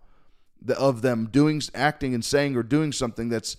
of 0.77 1.01
them 1.01 1.29
doing, 1.31 1.61
acting, 1.73 2.13
and 2.13 2.23
saying 2.23 2.55
or 2.55 2.63
doing 2.63 2.91
something 2.91 3.29
that's 3.29 3.57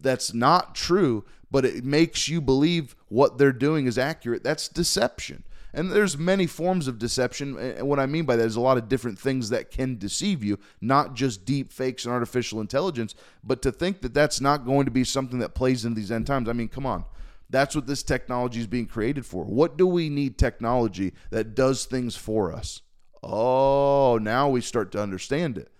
that's 0.00 0.34
not 0.34 0.74
true, 0.74 1.24
but 1.50 1.64
it 1.64 1.84
makes 1.84 2.28
you 2.28 2.40
believe 2.40 2.96
what 3.08 3.38
they're 3.38 3.52
doing 3.52 3.86
is 3.86 3.98
accurate. 3.98 4.42
That's 4.42 4.68
deception. 4.68 5.44
And 5.72 5.90
there's 5.90 6.16
many 6.16 6.46
forms 6.46 6.86
of 6.86 7.00
deception. 7.00 7.58
And 7.58 7.88
what 7.88 7.98
I 7.98 8.06
mean 8.06 8.24
by 8.24 8.36
that 8.36 8.44
is 8.44 8.54
a 8.54 8.60
lot 8.60 8.78
of 8.78 8.88
different 8.88 9.18
things 9.18 9.50
that 9.50 9.72
can 9.72 9.98
deceive 9.98 10.44
you, 10.44 10.58
not 10.80 11.14
just 11.14 11.44
deep 11.44 11.72
fakes 11.72 12.04
and 12.04 12.14
artificial 12.14 12.60
intelligence, 12.60 13.16
but 13.42 13.60
to 13.62 13.72
think 13.72 14.00
that 14.02 14.14
that's 14.14 14.40
not 14.40 14.64
going 14.64 14.84
to 14.84 14.92
be 14.92 15.02
something 15.02 15.40
that 15.40 15.54
plays 15.54 15.84
in 15.84 15.94
these 15.94 16.12
end 16.12 16.28
times. 16.28 16.48
I 16.48 16.52
mean, 16.52 16.68
come 16.68 16.86
on. 16.86 17.04
That's 17.50 17.74
what 17.74 17.86
this 17.86 18.02
technology 18.02 18.60
is 18.60 18.66
being 18.66 18.86
created 18.86 19.26
for. 19.26 19.44
What 19.44 19.76
do 19.76 19.86
we 19.86 20.08
need 20.08 20.38
technology 20.38 21.12
that 21.30 21.54
does 21.54 21.84
things 21.86 22.16
for 22.16 22.52
us? 22.52 22.80
Oh, 23.22 24.18
now 24.20 24.48
we 24.48 24.60
start 24.60 24.92
to 24.92 25.02
understand 25.02 25.58
it. 25.58 25.70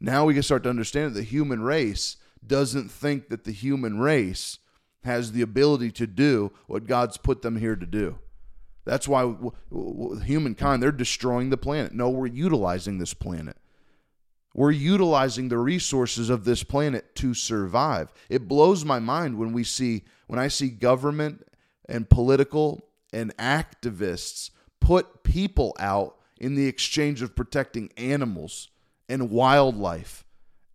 Now 0.00 0.24
we 0.24 0.34
can 0.34 0.42
start 0.42 0.62
to 0.64 0.70
understand 0.70 1.14
that 1.14 1.18
the 1.18 1.24
human 1.24 1.62
race 1.62 2.16
doesn't 2.46 2.90
think 2.90 3.28
that 3.28 3.44
the 3.44 3.52
human 3.52 3.98
race 3.98 4.58
has 5.04 5.32
the 5.32 5.42
ability 5.42 5.90
to 5.90 6.06
do 6.06 6.52
what 6.66 6.86
God's 6.86 7.16
put 7.16 7.42
them 7.42 7.56
here 7.56 7.76
to 7.76 7.86
do. 7.86 8.18
That's 8.84 9.06
why 9.06 9.34
humankind, 10.24 10.82
they're 10.82 10.92
destroying 10.92 11.50
the 11.50 11.56
planet. 11.56 11.92
No, 11.92 12.10
we're 12.10 12.26
utilizing 12.26 12.98
this 12.98 13.14
planet. 13.14 13.56
We're 14.54 14.72
utilizing 14.72 15.48
the 15.48 15.58
resources 15.58 16.28
of 16.28 16.44
this 16.44 16.62
planet 16.62 17.14
to 17.16 17.32
survive. 17.32 18.12
It 18.28 18.48
blows 18.48 18.84
my 18.84 18.98
mind 18.98 19.38
when 19.38 19.52
we 19.52 19.64
see 19.64 20.02
when 20.26 20.38
I 20.38 20.48
see 20.48 20.68
government 20.68 21.46
and 21.88 22.08
political 22.08 22.86
and 23.12 23.36
activists 23.36 24.50
put 24.80 25.22
people 25.22 25.74
out 25.78 26.16
in 26.38 26.54
the 26.54 26.66
exchange 26.66 27.22
of 27.22 27.36
protecting 27.36 27.90
animals 27.96 28.68
and 29.08 29.30
wildlife 29.30 30.24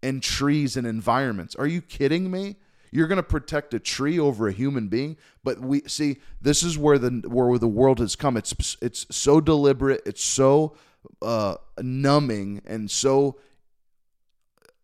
and 0.04 0.22
trees 0.22 0.78
and 0.78 0.86
environments. 0.86 1.56
Are 1.56 1.68
you 1.68 1.82
kidding 1.82 2.30
me? 2.30 2.58
You're 2.92 3.08
going 3.08 3.18
to 3.18 3.24
protect 3.24 3.74
a 3.74 3.80
tree 3.80 4.18
over 4.18 4.48
a 4.48 4.52
human 4.52 4.88
being, 4.88 5.18
but 5.44 5.60
we 5.60 5.82
see 5.88 6.18
this 6.42 6.64
is 6.64 6.78
where 6.78 6.98
the 6.98 7.24
where 7.28 7.58
the 7.58 7.68
world 7.68 8.00
has 8.00 8.16
come. 8.16 8.38
It's 8.38 8.78
it's 8.82 9.06
so 9.12 9.42
deliberate, 9.42 10.02
it's 10.06 10.24
so 10.24 10.76
uh, 11.22 11.56
numbing, 11.82 12.62
and 12.66 12.90
so 12.90 13.40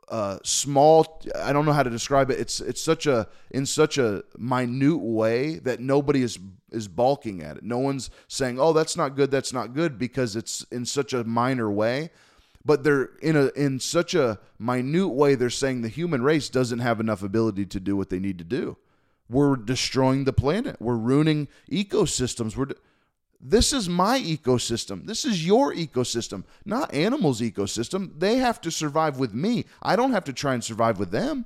uh, 0.10 0.40
small. 0.44 1.22
I 1.36 1.54
don't 1.54 1.66
know 1.66 1.74
how 1.74 1.84
to 1.84 1.90
describe 1.90 2.30
it. 2.30 2.40
It's 2.40 2.60
it's 2.60 2.84
such 2.84 3.08
a 3.08 3.28
in 3.52 3.66
such 3.66 3.98
a 3.98 4.24
minute 4.38 4.98
way 4.98 5.60
that 5.60 5.80
nobody 5.80 6.24
is 6.24 6.40
is 6.72 6.88
balking 6.88 7.42
at 7.42 7.58
it. 7.58 7.64
No 7.64 7.80
one's 7.80 8.10
saying, 8.28 8.60
"Oh, 8.60 8.74
that's 8.74 8.98
not 8.98 9.16
good. 9.16 9.32
That's 9.32 9.54
not 9.54 9.74
good," 9.74 9.98
because 9.98 10.36
it's 10.36 10.64
in 10.72 10.86
such 10.86 11.14
a 11.14 11.24
minor 11.24 11.72
way 11.72 12.12
but 12.66 12.84
they're 12.84 13.10
in 13.22 13.36
a 13.36 13.48
in 13.56 13.80
such 13.80 14.16
a 14.16 14.40
minute 14.58 15.10
way 15.10 15.36
they're 15.36 15.50
saying 15.50 15.82
the 15.82 15.90
human 15.90 16.22
race 16.22 16.50
doesn't 16.50 16.80
have 16.80 17.00
enough 17.00 17.24
ability 17.24 17.66
to 17.66 17.80
do 17.80 17.96
what 17.96 18.10
they 18.10 18.20
need 18.20 18.38
to 18.38 18.44
do. 18.44 18.78
We're 19.30 19.56
destroying 19.56 20.26
the 20.26 20.34
planet. 20.34 20.78
We're 20.80 20.96
ruining 20.96 21.48
ecosystems. 21.72 22.56
We're 22.56 22.68
this 23.46 23.74
is 23.74 23.90
my 23.90 24.20
ecosystem. 24.20 25.06
This 25.06 25.26
is 25.26 25.46
your 25.46 25.74
ecosystem 25.74 26.46
not 26.64 26.94
animals 26.94 27.42
ecosystem. 27.42 28.20
They 28.20 28.38
have 28.38 28.62
to 28.62 28.72
survive 28.72 29.20
with 29.20 29.34
me. 29.34 29.66
I 29.82 29.96
don't 29.96 30.14
have 30.14 30.24
to 30.26 30.34
try 30.34 30.54
and 30.54 30.64
survive 30.64 31.00
with 31.00 31.12
them. 31.12 31.46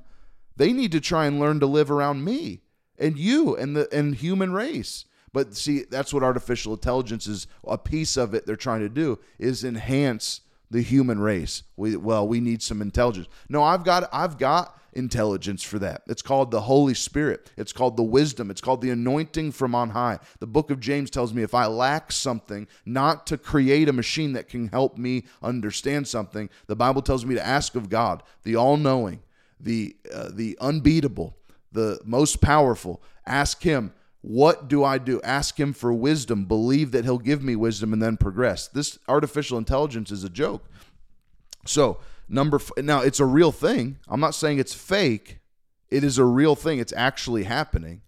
They 0.56 0.74
need 0.74 0.92
to 0.92 1.02
try 1.02 1.26
and 1.26 1.40
learn 1.40 1.60
to 1.60 1.66
live 1.66 1.90
around 1.90 2.24
me 2.24 2.62
and 3.00 3.18
you 3.18 3.56
and 3.56 3.76
the 3.76 3.88
and 3.92 4.16
human 4.16 4.54
race. 4.54 5.06
But 5.34 5.56
see 5.56 5.84
that's 5.90 6.14
what 6.14 6.24
artificial 6.24 6.74
intelligence 6.74 7.28
is 7.28 7.48
a 7.64 7.78
piece 7.78 8.18
of 8.18 8.34
it 8.34 8.46
they're 8.46 8.56
trying 8.56 8.82
to 8.82 8.90
do 8.90 9.20
is 9.40 9.64
enhance 9.64 10.42
the 10.70 10.82
human 10.82 11.20
race. 11.20 11.64
We 11.76 11.96
well, 11.96 12.28
we 12.28 12.40
need 12.40 12.62
some 12.62 12.82
intelligence. 12.82 13.28
No, 13.50 13.64
I've 13.64 13.84
got 13.84 14.10
I've 14.12 14.38
got 14.38 14.78
intelligence 14.94 15.62
for 15.62 15.78
that. 15.80 16.02
It's 16.08 16.22
called 16.22 16.50
the 16.50 16.62
Holy 16.62 16.96
Spirit. 16.96 17.52
It's 17.56 17.72
called 17.72 17.98
the 17.98 18.04
wisdom. 18.04 18.50
It's 18.50 18.62
called 18.62 18.82
the 18.82 18.90
anointing 18.90 19.52
from 19.52 19.76
on 19.76 19.92
high. 19.92 20.20
The 20.40 20.48
book 20.48 20.72
of 20.72 20.80
James 20.80 21.10
tells 21.10 21.34
me 21.34 21.44
if 21.44 21.54
I 21.54 21.68
lack 21.68 22.12
something, 22.12 22.68
not 22.86 23.28
to 23.28 23.38
create 23.38 23.88
a 23.88 23.94
machine 23.94 24.34
that 24.34 24.50
can 24.50 24.70
help 24.70 24.98
me 24.98 25.26
understand 25.44 26.08
something. 26.08 26.50
The 26.66 26.76
Bible 26.76 27.04
tells 27.04 27.26
me 27.26 27.36
to 27.36 27.46
ask 27.46 27.76
of 27.76 27.90
God, 27.90 28.24
the 28.44 28.56
all-knowing, 28.56 29.22
the 29.60 29.96
uh, 30.14 30.30
the 30.34 30.58
unbeatable, 30.60 31.38
the 31.72 32.00
most 32.04 32.42
powerful. 32.42 33.02
Ask 33.26 33.62
him 33.62 33.94
What 34.28 34.68
do 34.68 34.84
I 34.84 34.98
do? 34.98 35.22
Ask 35.22 35.58
him 35.58 35.72
for 35.72 35.94
wisdom, 35.94 36.44
believe 36.44 36.92
that 36.92 37.06
he'll 37.06 37.18
give 37.18 37.42
me 37.42 37.56
wisdom, 37.56 37.94
and 37.94 38.02
then 38.02 38.18
progress. 38.18 38.68
This 38.68 39.00
artificial 39.08 39.58
intelligence 39.58 40.12
is 40.12 40.26
a 40.26 40.30
joke. 40.30 40.70
So, 41.66 42.00
number 42.28 42.58
f- 42.58 42.72
now 42.78 43.00
it's 43.00 43.22
a 43.22 43.26
real 43.26 43.54
thing. 43.54 44.00
I'm 44.06 44.20
not 44.20 44.36
saying 44.36 44.60
it's 44.60 44.74
fake. 44.74 45.40
It 45.90 46.04
is 46.04 46.18
a 46.18 46.26
real 46.26 46.56
thing. 46.56 46.80
It's 46.80 46.92
actually 46.92 47.44
happening. 47.44 48.02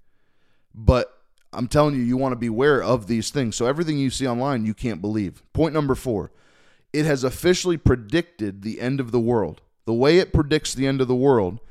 But 0.75 1.17
I'm 1.53 1.69
telling 1.69 1.95
you, 1.95 2.01
you 2.01 2.17
want 2.17 2.33
to 2.33 2.39
be 2.39 2.47
aware 2.47 2.83
of 2.83 3.07
these 3.07 3.29
things. 3.29 3.55
So 3.55 3.65
everything 3.65 3.97
you 3.97 4.09
see 4.09 4.27
online, 4.27 4.65
you 4.65 4.73
can't 4.73 4.99
believe. 4.99 5.41
Point 5.53 5.73
number 5.73 5.95
four 5.95 6.33
it 6.91 7.05
has 7.05 7.23
officially 7.23 7.77
predicted 7.77 8.61
the 8.61 8.81
end 8.81 8.99
of 8.99 9.13
the 9.13 9.21
world. 9.21 9.61
The 9.85 9.93
way 9.93 10.17
it 10.17 10.33
predicts 10.33 10.73
the 10.73 10.85
end 10.85 10.99
of 10.99 11.07
the 11.07 11.15
world 11.15 11.61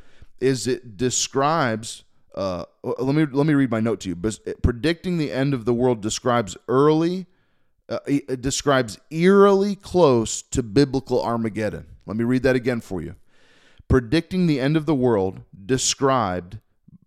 is 0.40 0.66
it 0.66 0.96
describes. 0.96 2.04
Uh, 2.38 2.64
let 2.84 3.16
me 3.16 3.26
let 3.26 3.48
me 3.48 3.54
read 3.54 3.68
my 3.68 3.80
note 3.80 3.98
to 3.98 4.08
you. 4.08 4.14
But 4.14 4.38
predicting 4.62 5.18
the 5.18 5.32
end 5.32 5.54
of 5.54 5.64
the 5.64 5.74
world 5.74 6.00
describes 6.00 6.56
early, 6.68 7.26
uh, 7.88 7.98
it 8.06 8.40
describes 8.40 8.96
eerily 9.10 9.74
close 9.74 10.40
to 10.42 10.62
biblical 10.62 11.20
Armageddon. 11.20 11.86
Let 12.06 12.16
me 12.16 12.22
read 12.22 12.44
that 12.44 12.54
again 12.54 12.80
for 12.80 13.02
you. 13.02 13.16
Predicting 13.88 14.46
the 14.46 14.60
end 14.60 14.76
of 14.76 14.86
the 14.86 14.94
world 14.94 15.40
described 15.66 16.58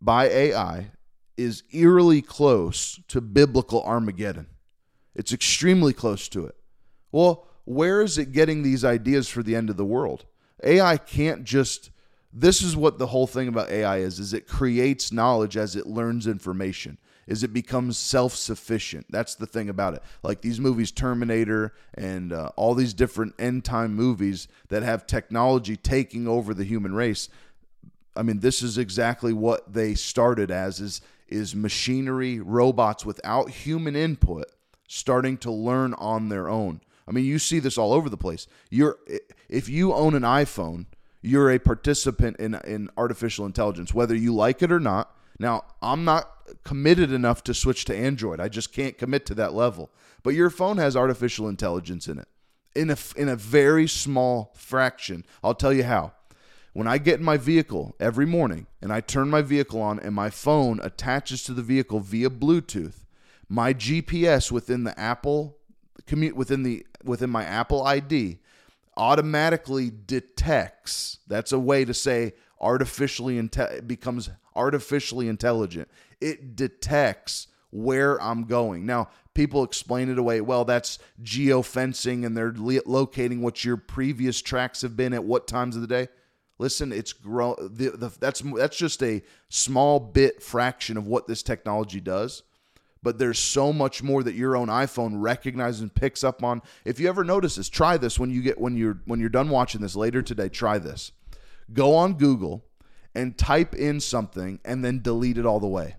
by 0.01 0.25
AI 0.25 0.91
is 1.37 1.63
eerily 1.71 2.21
close 2.21 2.99
to 3.07 3.21
biblical 3.21 3.81
Armageddon. 3.83 4.47
It's 5.15 5.31
extremely 5.31 5.93
close 5.93 6.27
to 6.27 6.45
it. 6.45 6.55
Well, 7.13 7.47
where 7.63 8.01
is 8.01 8.17
it 8.17 8.33
getting 8.33 8.63
these 8.63 8.83
ideas 8.83 9.29
for 9.29 9.43
the 9.43 9.55
end 9.55 9.69
of 9.69 9.77
the 9.77 9.85
world? 9.85 10.25
AI 10.61 10.97
can't 10.97 11.45
just 11.45 11.89
this 12.33 12.61
is 12.61 12.75
what 12.75 12.97
the 12.97 13.07
whole 13.07 13.27
thing 13.27 13.47
about 13.47 13.69
AI 13.69 13.97
is 13.97 14.19
is 14.19 14.33
it 14.33 14.47
creates 14.47 15.11
knowledge 15.11 15.57
as 15.57 15.75
it 15.75 15.87
learns 15.87 16.27
information. 16.27 16.97
Is 17.27 17.43
it 17.43 17.53
becomes 17.53 17.97
self-sufficient. 17.97 19.05
That's 19.09 19.35
the 19.35 19.45
thing 19.45 19.69
about 19.69 19.93
it. 19.93 20.03
Like 20.23 20.41
these 20.41 20.59
movies 20.59 20.91
Terminator 20.91 21.73
and 21.93 22.33
uh, 22.33 22.49
all 22.55 22.73
these 22.73 22.93
different 22.93 23.35
end 23.39 23.63
time 23.63 23.93
movies 23.93 24.47
that 24.69 24.83
have 24.83 25.07
technology 25.07 25.77
taking 25.77 26.27
over 26.27 26.53
the 26.53 26.63
human 26.63 26.93
race. 26.93 27.29
I 28.15 28.23
mean, 28.23 28.39
this 28.39 28.61
is 28.61 28.77
exactly 28.77 29.33
what 29.33 29.71
they 29.71 29.95
started 29.95 30.51
as 30.51 30.79
is 30.79 31.01
is 31.27 31.55
machinery, 31.55 32.39
robots 32.41 33.05
without 33.05 33.49
human 33.49 33.95
input 33.95 34.51
starting 34.87 35.37
to 35.37 35.49
learn 35.49 35.93
on 35.93 36.27
their 36.27 36.49
own. 36.49 36.81
I 37.07 37.11
mean, 37.11 37.23
you 37.23 37.39
see 37.39 37.59
this 37.59 37.77
all 37.77 37.93
over 37.93 38.09
the 38.09 38.17
place. 38.17 38.47
You're 38.69 38.97
if 39.47 39.69
you 39.69 39.93
own 39.93 40.15
an 40.15 40.23
iPhone, 40.23 40.87
you're 41.21 41.51
a 41.51 41.59
participant 41.59 42.37
in 42.37 42.55
in 42.55 42.89
artificial 42.97 43.45
intelligence, 43.45 43.93
whether 43.93 44.15
you 44.15 44.33
like 44.33 44.61
it 44.61 44.71
or 44.71 44.79
not. 44.79 45.15
Now, 45.39 45.63
I'm 45.81 46.03
not 46.03 46.29
committed 46.63 47.11
enough 47.11 47.43
to 47.45 47.53
switch 47.53 47.85
to 47.85 47.95
Android. 47.95 48.39
I 48.39 48.47
just 48.47 48.73
can't 48.73 48.97
commit 48.97 49.25
to 49.27 49.35
that 49.35 49.53
level. 49.53 49.89
But 50.23 50.31
your 50.31 50.49
phone 50.49 50.77
has 50.77 50.95
artificial 50.95 51.47
intelligence 51.47 52.07
in 52.07 52.19
it. 52.19 52.27
In 52.75 52.89
a 52.89 52.97
in 53.15 53.27
a 53.27 53.35
very 53.35 53.87
small 53.87 54.53
fraction. 54.55 55.25
I'll 55.43 55.55
tell 55.55 55.73
you 55.73 55.83
how. 55.83 56.13
When 56.73 56.87
I 56.87 56.99
get 56.99 57.19
in 57.19 57.25
my 57.25 57.35
vehicle 57.35 57.95
every 57.99 58.25
morning 58.25 58.67
and 58.81 58.93
I 58.93 59.01
turn 59.01 59.29
my 59.29 59.41
vehicle 59.41 59.81
on 59.81 59.99
and 59.99 60.15
my 60.15 60.29
phone 60.29 60.79
attaches 60.81 61.43
to 61.43 61.53
the 61.53 61.61
vehicle 61.61 61.99
via 61.99 62.29
Bluetooth, 62.29 63.05
my 63.49 63.73
GPS 63.73 64.51
within 64.51 64.85
the 64.85 64.97
Apple 64.97 65.57
commute 66.07 66.35
within 66.35 66.63
the 66.63 66.85
within 67.03 67.29
my 67.29 67.43
Apple 67.43 67.83
ID 67.83 68.39
automatically 68.97 69.91
detects. 70.05 71.19
That's 71.27 71.51
a 71.51 71.59
way 71.59 71.85
to 71.85 71.93
say 71.93 72.33
artificially 72.59 73.41
inte- 73.41 73.87
becomes 73.87 74.29
artificially 74.55 75.27
intelligent. 75.27 75.89
It 76.19 76.55
detects 76.55 77.47
where 77.71 78.21
I'm 78.21 78.43
going. 78.45 78.85
Now, 78.85 79.09
people 79.33 79.63
explain 79.63 80.09
it 80.09 80.17
away. 80.17 80.41
Well, 80.41 80.65
that's 80.65 80.99
geofencing 81.23 82.25
and 82.25 82.35
they're 82.35 82.53
le- 82.55 82.81
locating 82.85 83.41
what 83.41 83.63
your 83.63 83.77
previous 83.77 84.41
tracks 84.41 84.81
have 84.81 84.95
been 84.95 85.13
at 85.13 85.23
what 85.23 85.47
times 85.47 85.75
of 85.75 85.81
the 85.81 85.87
day. 85.87 86.09
Listen, 86.59 86.91
it's 86.91 87.13
grow 87.13 87.55
the, 87.55 87.89
the, 87.89 88.11
that's 88.19 88.41
that's 88.41 88.77
just 88.77 89.01
a 89.01 89.23
small 89.49 89.99
bit 89.99 90.43
fraction 90.43 90.95
of 90.95 91.07
what 91.07 91.25
this 91.25 91.41
technology 91.41 91.99
does. 91.99 92.43
But 93.03 93.17
there's 93.17 93.39
so 93.39 93.73
much 93.73 94.03
more 94.03 94.21
that 94.21 94.35
your 94.35 94.55
own 94.55 94.67
iPhone 94.67 95.13
recognizes 95.15 95.81
and 95.81 95.93
picks 95.93 96.23
up 96.23 96.43
on. 96.43 96.61
If 96.85 96.99
you 96.99 97.09
ever 97.09 97.23
notice 97.23 97.55
this, 97.55 97.67
try 97.67 97.97
this 97.97 98.19
when 98.19 98.29
you 98.29 98.41
get 98.41 98.59
when 98.59 98.77
you're 98.77 99.01
when 99.05 99.19
you're 99.19 99.29
done 99.29 99.49
watching 99.49 99.81
this 99.81 99.95
later 99.95 100.21
today. 100.21 100.49
Try 100.49 100.77
this. 100.77 101.11
Go 101.73 101.95
on 101.95 102.13
Google 102.13 102.63
and 103.15 103.37
type 103.37 103.73
in 103.73 103.99
something 103.99 104.59
and 104.63 104.85
then 104.85 105.01
delete 105.01 105.37
it 105.37 105.45
all 105.45 105.59
the 105.59 105.67
way. 105.67 105.95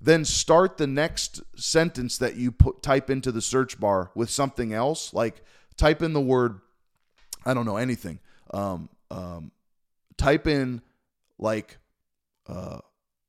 Then 0.00 0.24
start 0.24 0.78
the 0.78 0.86
next 0.86 1.40
sentence 1.56 2.18
that 2.18 2.34
you 2.34 2.50
put 2.50 2.82
type 2.82 3.08
into 3.08 3.30
the 3.30 3.40
search 3.40 3.78
bar 3.78 4.10
with 4.14 4.30
something 4.30 4.72
else, 4.72 5.14
like 5.14 5.42
type 5.76 6.02
in 6.02 6.12
the 6.12 6.20
word, 6.20 6.60
I 7.46 7.54
don't 7.54 7.66
know 7.66 7.76
anything. 7.76 8.18
Um, 8.52 8.88
um, 9.10 9.52
type 10.16 10.46
in 10.46 10.82
like 11.38 11.78
uh 12.48 12.78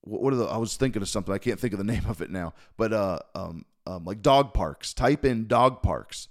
what 0.03 0.33
are 0.33 0.37
the 0.37 0.45
I 0.45 0.57
was 0.57 0.75
thinking 0.75 1.01
of 1.01 1.09
something. 1.09 1.33
I 1.33 1.37
can't 1.37 1.59
think 1.59 1.73
of 1.73 1.79
the 1.79 1.83
name 1.93 2.05
of 2.07 2.21
it 2.21 2.29
now. 2.29 2.53
But 2.77 2.93
uh 2.93 3.19
um, 3.35 3.65
um 3.85 4.05
like 4.05 4.21
dog 4.21 4.53
parks. 4.53 4.93
Type 4.93 5.25
in 5.25 5.47
dog 5.47 5.81
parks. 5.81 6.27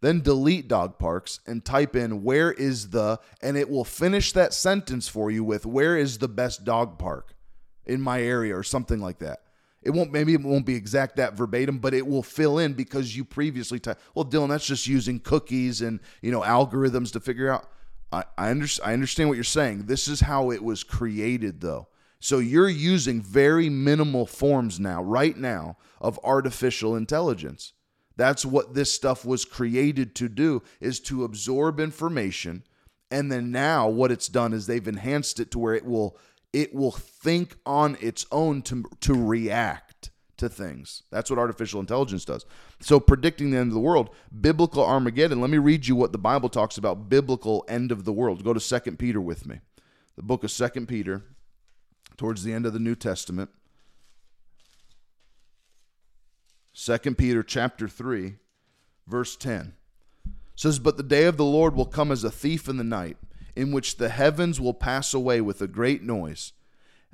Then 0.00 0.20
delete 0.20 0.68
dog 0.68 0.98
parks 0.98 1.40
and 1.46 1.64
type 1.64 1.96
in 1.96 2.22
where 2.22 2.52
is 2.52 2.90
the 2.90 3.18
and 3.42 3.56
it 3.56 3.68
will 3.68 3.84
finish 3.84 4.32
that 4.32 4.52
sentence 4.54 5.08
for 5.08 5.30
you 5.30 5.42
with 5.42 5.66
where 5.66 5.96
is 5.96 6.18
the 6.18 6.28
best 6.28 6.64
dog 6.64 6.98
park 6.98 7.34
in 7.86 8.00
my 8.00 8.20
area 8.22 8.56
or 8.56 8.62
something 8.62 9.00
like 9.00 9.18
that. 9.18 9.42
It 9.82 9.90
won't 9.90 10.12
maybe 10.12 10.34
it 10.34 10.42
won't 10.42 10.66
be 10.66 10.74
exact 10.74 11.16
that 11.16 11.34
verbatim 11.34 11.78
but 11.78 11.94
it 11.94 12.06
will 12.06 12.22
fill 12.22 12.58
in 12.58 12.74
because 12.74 13.16
you 13.16 13.24
previously 13.24 13.78
typed 13.78 14.00
well 14.14 14.24
dillon 14.24 14.50
that's 14.50 14.66
just 14.66 14.86
using 14.86 15.18
cookies 15.18 15.80
and 15.80 16.00
you 16.22 16.30
know 16.30 16.42
algorithms 16.42 17.12
to 17.12 17.20
figure 17.20 17.50
out. 17.50 17.68
I, 18.12 18.24
I, 18.38 18.50
under, 18.50 18.66
I 18.84 18.92
understand 18.92 19.28
what 19.28 19.34
you're 19.34 19.44
saying. 19.44 19.86
This 19.86 20.08
is 20.08 20.20
how 20.20 20.50
it 20.50 20.62
was 20.62 20.84
created, 20.84 21.60
though. 21.60 21.88
So 22.18 22.38
you're 22.38 22.68
using 22.68 23.20
very 23.20 23.68
minimal 23.68 24.26
forms 24.26 24.80
now, 24.80 25.02
right 25.02 25.36
now, 25.36 25.76
of 26.00 26.18
artificial 26.24 26.96
intelligence. 26.96 27.72
That's 28.16 28.46
what 28.46 28.74
this 28.74 28.92
stuff 28.92 29.24
was 29.24 29.44
created 29.44 30.14
to 30.16 30.28
do 30.28 30.62
is 30.80 31.00
to 31.00 31.24
absorb 31.24 31.78
information 31.78 32.64
and 33.10 33.30
then 33.30 33.50
now 33.50 33.88
what 33.88 34.10
it's 34.10 34.28
done 34.28 34.52
is 34.52 34.66
they've 34.66 34.86
enhanced 34.86 35.38
it 35.40 35.50
to 35.52 35.58
where 35.58 35.74
it 35.74 35.84
will 35.84 36.18
it 36.52 36.74
will 36.74 36.92
think 36.92 37.56
on 37.66 37.96
its 38.00 38.26
own 38.32 38.62
to 38.62 38.84
to 39.00 39.14
react 39.14 40.10
to 40.38 40.48
things. 40.48 41.02
That's 41.10 41.30
what 41.30 41.38
artificial 41.38 41.80
intelligence 41.80 42.24
does. 42.24 42.44
So, 42.80 43.00
predicting 43.00 43.50
the 43.50 43.58
end 43.58 43.68
of 43.68 43.74
the 43.74 43.80
world, 43.80 44.10
biblical 44.38 44.84
Armageddon. 44.84 45.40
Let 45.40 45.50
me 45.50 45.58
read 45.58 45.86
you 45.86 45.96
what 45.96 46.12
the 46.12 46.18
Bible 46.18 46.48
talks 46.48 46.76
about 46.76 47.08
biblical 47.08 47.64
end 47.68 47.90
of 47.90 48.04
the 48.04 48.12
world. 48.12 48.44
Go 48.44 48.52
to 48.52 48.60
Second 48.60 48.98
Peter 48.98 49.20
with 49.20 49.46
me. 49.46 49.60
The 50.16 50.22
book 50.22 50.44
of 50.44 50.50
Second 50.50 50.88
Peter, 50.88 51.24
towards 52.16 52.44
the 52.44 52.52
end 52.52 52.66
of 52.66 52.72
the 52.72 52.78
New 52.78 52.94
Testament. 52.94 53.50
Second 56.72 57.16
Peter 57.16 57.42
chapter 57.42 57.88
3, 57.88 58.34
verse 59.06 59.36
10 59.36 59.74
says, 60.54 60.78
But 60.78 60.96
the 60.96 61.02
day 61.02 61.24
of 61.24 61.36
the 61.36 61.44
Lord 61.44 61.74
will 61.74 61.86
come 61.86 62.12
as 62.12 62.24
a 62.24 62.30
thief 62.30 62.68
in 62.68 62.76
the 62.76 62.84
night, 62.84 63.16
in 63.54 63.72
which 63.72 63.96
the 63.96 64.10
heavens 64.10 64.60
will 64.60 64.74
pass 64.74 65.14
away 65.14 65.40
with 65.40 65.62
a 65.62 65.66
great 65.66 66.02
noise. 66.02 66.52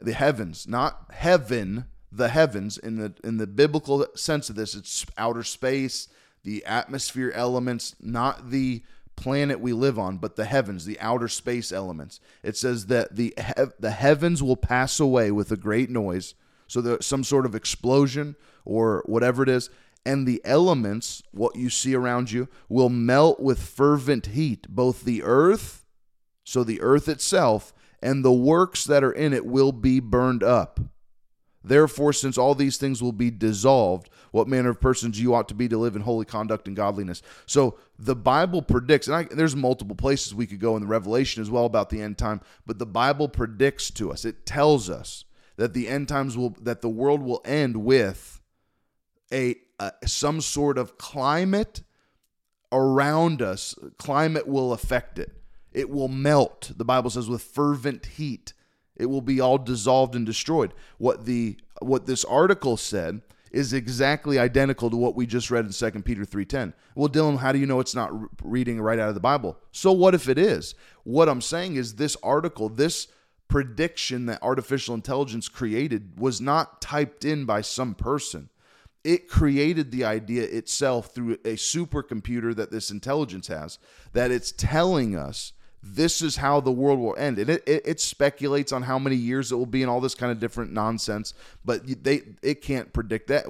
The 0.01 0.15
heavens, 0.15 0.67
not 0.67 1.11
heaven, 1.13 1.87
the 2.13 2.29
heavens 2.29 2.77
in 2.77 2.97
the 2.97 3.15
in 3.25 3.39
the 3.39 3.47
biblical 3.47 4.07
sense 4.15 4.51
of 4.51 4.57
this 4.57 4.75
it's 4.75 5.07
outer 5.17 5.43
space 5.43 6.09
the 6.45 6.65
atmosphere 6.67 7.33
elements 7.35 7.97
not 8.01 8.51
the 8.51 8.83
planet 9.17 9.61
we 9.61 9.73
live 9.73 9.99
on 9.99 10.19
but 10.19 10.37
the 10.37 10.45
heavens 10.45 10.85
the 10.85 11.01
outer 11.01 11.29
space 11.29 11.73
elements. 11.73 12.21
It 12.43 12.57
says 12.57 12.87
that 12.87 13.17
the 13.17 13.35
the 13.79 13.91
heavens 13.91 14.43
will 14.43 14.57
pass 14.57 15.01
away 15.01 15.31
with 15.31 15.51
a 15.51 15.57
great 15.57 15.91
noise 15.91 16.35
so 16.67 16.81
there's 16.81 17.07
some 17.07 17.25
sort 17.25 17.47
of 17.47 17.55
explosion 17.55 18.37
or 18.65 19.03
whatever 19.07 19.43
it 19.43 19.49
is 19.49 19.71
and 20.05 20.27
the 20.27 20.41
elements 20.45 21.23
what 21.31 21.55
you 21.55 21.71
see 21.71 21.95
around 21.95 22.33
you 22.33 22.49
will 22.69 22.89
melt 22.89 23.39
with 23.39 23.63
fervent 23.63 24.27
heat. 24.27 24.67
Both 24.69 25.05
the 25.05 25.23
earth 25.23 25.83
so 26.45 26.65
the 26.65 26.81
earth 26.81 27.09
itself 27.09 27.73
and 28.03 28.25
the 28.25 28.33
works 28.33 28.85
that 28.85 29.05
are 29.05 29.13
in 29.13 29.33
it 29.33 29.47
will 29.47 29.73
be 29.73 30.01
burned 30.01 30.43
up. 30.43 30.81
Therefore, 31.65 32.13
since 32.13 32.37
all 32.37 32.55
these 32.55 32.77
things 32.77 33.01
will 33.01 33.13
be 33.13 33.31
dissolved, 33.31 34.11
what 34.33 34.49
manner 34.49 34.71
of 34.71 34.81
persons 34.81 35.21
you 35.21 35.35
ought 35.35 35.49
to 35.49 35.55
be 35.55 35.69
to 35.69 35.79
live 35.79 35.95
in 35.95 36.03
holy 36.03 36.25
conduct 36.25 36.67
and 36.67 36.77
godliness. 36.77 37.23
So 37.47 37.79
the 37.99 38.17
Bible 38.17 38.61
predicts, 38.61 39.07
and 39.07 39.15
I, 39.15 39.23
there's 39.25 39.55
multiple 39.55 39.95
places 39.95 40.35
we 40.35 40.47
could 40.47 40.61
go 40.61 40.75
in 40.75 40.83
the 40.83 40.89
Revelation 40.89 41.41
as 41.41 41.51
well 41.51 41.65
about 41.65 41.91
the 41.91 42.03
end 42.03 42.19
time, 42.19 42.41
but 42.67 42.79
the 42.79 42.87
Bible 42.87 43.29
predicts 43.29 43.91
to 43.93 44.11
us, 44.11 44.25
it 44.25 44.45
tells 44.45 44.91
us 44.91 45.25
that 45.57 45.75
the 45.75 45.87
end 45.87 46.09
times 46.09 46.37
will, 46.37 46.57
that 46.63 46.81
the 46.81 46.89
world 46.89 47.23
will 47.23 47.43
end 47.45 47.77
with 47.77 48.41
a, 49.33 49.57
a 49.79 49.93
some 50.07 50.41
sort 50.41 50.79
of 50.79 50.99
climate 50.99 51.83
around 52.73 53.43
us. 53.43 53.75
Climate 53.99 54.49
will 54.49 54.73
affect 54.73 55.19
it. 55.19 55.31
It 55.73 55.91
will 55.91 56.09
melt, 56.09 56.73
the 56.77 56.85
Bible 56.85 57.11
says, 57.11 57.29
with 57.29 57.43
fervent 57.43 58.07
heat 58.07 58.55
It 58.97 59.07
will 59.07 59.21
be 59.21 59.41
all 59.41 59.59
dissolved 59.59 60.15
and 60.15 60.25
destroyed. 60.27 60.73
What 60.99 61.25
the 61.25 61.57
what 61.81 62.07
this 62.07 62.25
article 62.25 62.77
said 62.77 63.23
is 63.53 63.73
exactly 63.73 64.39
identical 64.39 64.91
to 64.91 64.97
what 64.97 65.15
we 65.15 65.27
just 65.27 65.51
read 65.51 65.67
in 65.67 65.73
2 65.73 66.05
Peter 66.05 66.25
3:10. 66.25 66.73
Well, 66.95 67.09
Dillon, 67.09 67.37
how 67.37 67.53
do 67.53 67.59
you 67.59 67.67
know 67.67 67.81
it's 67.81 67.95
not 67.95 68.11
reading 68.43 68.81
right 68.81 68.99
out 68.99 69.09
of 69.09 69.15
the 69.15 69.21
Bible? 69.21 69.59
So 69.71 69.93
what 69.93 70.15
if 70.15 70.29
it 70.29 70.39
is? 70.39 70.75
What 71.05 71.29
I'm 71.29 71.41
saying 71.41 71.77
is 71.77 71.95
this 71.95 72.17
article, 72.23 72.69
this 72.69 73.09
prediction 73.49 74.27
that 74.27 74.43
artificial 74.43 74.95
intelligence 74.95 75.49
created 75.49 76.19
was 76.19 76.41
not 76.41 76.81
typed 76.81 77.25
in 77.25 77.45
by 77.45 77.61
some 77.61 77.95
person. 77.95 78.49
It 79.05 79.29
created 79.29 79.91
the 79.91 80.05
idea 80.05 80.45
itself 80.45 81.15
through 81.15 81.35
a 81.45 81.57
supercomputer 81.57 82.57
that 82.57 82.71
this 82.71 82.91
intelligence 82.91 83.49
has 83.49 83.79
that 84.13 84.31
it's 84.31 84.53
telling 84.53 85.17
us 85.17 85.53
this 85.83 86.23
is 86.23 86.37
how 86.37 86.61
the 86.61 86.71
world 86.71 87.01
will 87.01 87.17
end. 87.17 87.39
And 87.39 87.51
it, 87.51 87.63
it, 87.67 87.83
it, 87.85 88.01
speculates 88.01 88.73
on 88.73 88.83
how 88.83 88.99
many 88.99 89.17
years 89.17 89.51
it 89.51 89.57
will 89.57 89.67
be 89.67 89.83
and 89.83 89.91
all 89.91 90.01
this 90.01 90.15
kind 90.15 90.31
of 90.31 90.39
different 90.39 90.73
nonsense, 90.73 91.35
but 91.65 91.83
they 92.05 92.23
it 92.43 92.63
can't 92.63 92.93
predict 92.93 93.29
that. 93.29 93.47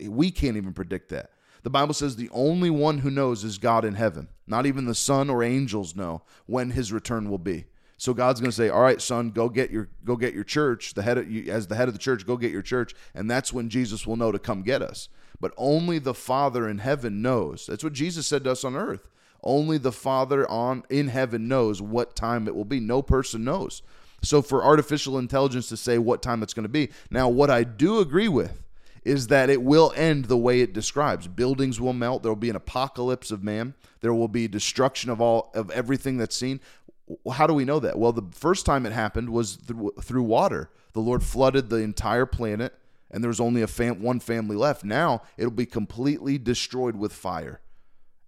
We 0.00 0.30
can't 0.30 0.56
even 0.56 0.72
predict 0.72 1.10
that. 1.10 1.30
The 1.62 1.70
Bible 1.70 1.94
says 1.94 2.16
the 2.16 2.30
only 2.32 2.70
one 2.70 2.98
who 2.98 3.10
knows 3.10 3.44
is 3.44 3.58
God 3.58 3.84
in 3.84 3.94
heaven. 3.94 4.28
Not 4.46 4.66
even 4.66 4.86
the 4.86 4.94
Son 4.94 5.30
or 5.30 5.42
angels 5.42 5.94
know 5.94 6.22
when 6.46 6.70
his 6.70 6.92
return 6.92 7.30
will 7.30 7.38
be. 7.38 7.66
So 7.96 8.14
God's 8.14 8.40
going 8.40 8.50
to 8.50 8.56
say, 8.56 8.68
"All 8.68 8.80
right, 8.80 9.02
son, 9.02 9.30
go 9.30 9.48
get 9.48 9.70
your 9.70 9.88
go 10.04 10.16
get 10.16 10.32
your 10.34 10.44
church. 10.44 10.94
The 10.94 11.02
head 11.02 11.18
of, 11.18 11.48
as 11.48 11.66
the 11.66 11.74
head 11.74 11.88
of 11.88 11.94
the 11.94 12.00
church, 12.00 12.26
go 12.26 12.36
get 12.36 12.52
your 12.52 12.62
church." 12.62 12.94
And 13.14 13.30
that's 13.30 13.52
when 13.52 13.68
Jesus 13.68 14.06
will 14.06 14.16
know 14.16 14.32
to 14.32 14.38
come 14.38 14.62
get 14.62 14.82
us. 14.82 15.08
But 15.40 15.52
only 15.56 15.98
the 15.98 16.14
Father 16.14 16.68
in 16.68 16.78
heaven 16.78 17.22
knows. 17.22 17.66
That's 17.66 17.84
what 17.84 17.92
Jesus 17.92 18.26
said 18.26 18.44
to 18.44 18.52
us 18.52 18.64
on 18.64 18.76
earth. 18.76 19.08
Only 19.42 19.78
the 19.78 19.92
Father 19.92 20.48
on 20.50 20.84
in 20.90 21.08
heaven 21.08 21.48
knows 21.48 21.80
what 21.80 22.16
time 22.16 22.48
it 22.48 22.54
will 22.54 22.64
be. 22.64 22.80
No 22.80 23.02
person 23.02 23.44
knows. 23.44 23.82
So 24.22 24.42
for 24.42 24.64
artificial 24.64 25.18
intelligence 25.18 25.68
to 25.68 25.76
say 25.76 25.98
what 25.98 26.22
time 26.22 26.42
it's 26.42 26.54
going 26.54 26.64
to 26.64 26.68
be. 26.68 26.90
Now 27.10 27.28
what 27.28 27.50
I 27.50 27.64
do 27.64 28.00
agree 28.00 28.28
with 28.28 28.62
is 29.04 29.28
that 29.28 29.48
it 29.48 29.62
will 29.62 29.92
end 29.96 30.26
the 30.26 30.36
way 30.36 30.60
it 30.60 30.72
describes. 30.72 31.28
Buildings 31.28 31.80
will 31.80 31.92
melt, 31.92 32.22
there 32.22 32.30
will 32.30 32.36
be 32.36 32.50
an 32.50 32.56
apocalypse 32.56 33.30
of 33.30 33.44
man. 33.44 33.74
There 34.00 34.12
will 34.12 34.28
be 34.28 34.48
destruction 34.48 35.08
of 35.08 35.20
all 35.20 35.50
of 35.54 35.70
everything 35.70 36.18
that's 36.18 36.36
seen. 36.36 36.60
How 37.32 37.46
do 37.46 37.54
we 37.54 37.64
know 37.64 37.78
that? 37.80 37.98
Well, 37.98 38.12
the 38.12 38.28
first 38.32 38.66
time 38.66 38.84
it 38.84 38.92
happened 38.92 39.30
was 39.30 39.56
through, 39.56 39.92
through 40.02 40.24
water. 40.24 40.68
The 40.92 41.00
Lord 41.00 41.22
flooded 41.22 41.70
the 41.70 41.76
entire 41.76 42.26
planet 42.26 42.74
and 43.10 43.22
there 43.22 43.28
was 43.28 43.40
only 43.40 43.62
a 43.62 43.66
fam- 43.66 44.02
one 44.02 44.20
family 44.20 44.56
left. 44.56 44.84
Now 44.84 45.22
it'll 45.36 45.50
be 45.50 45.64
completely 45.64 46.38
destroyed 46.38 46.96
with 46.96 47.12
fire 47.12 47.60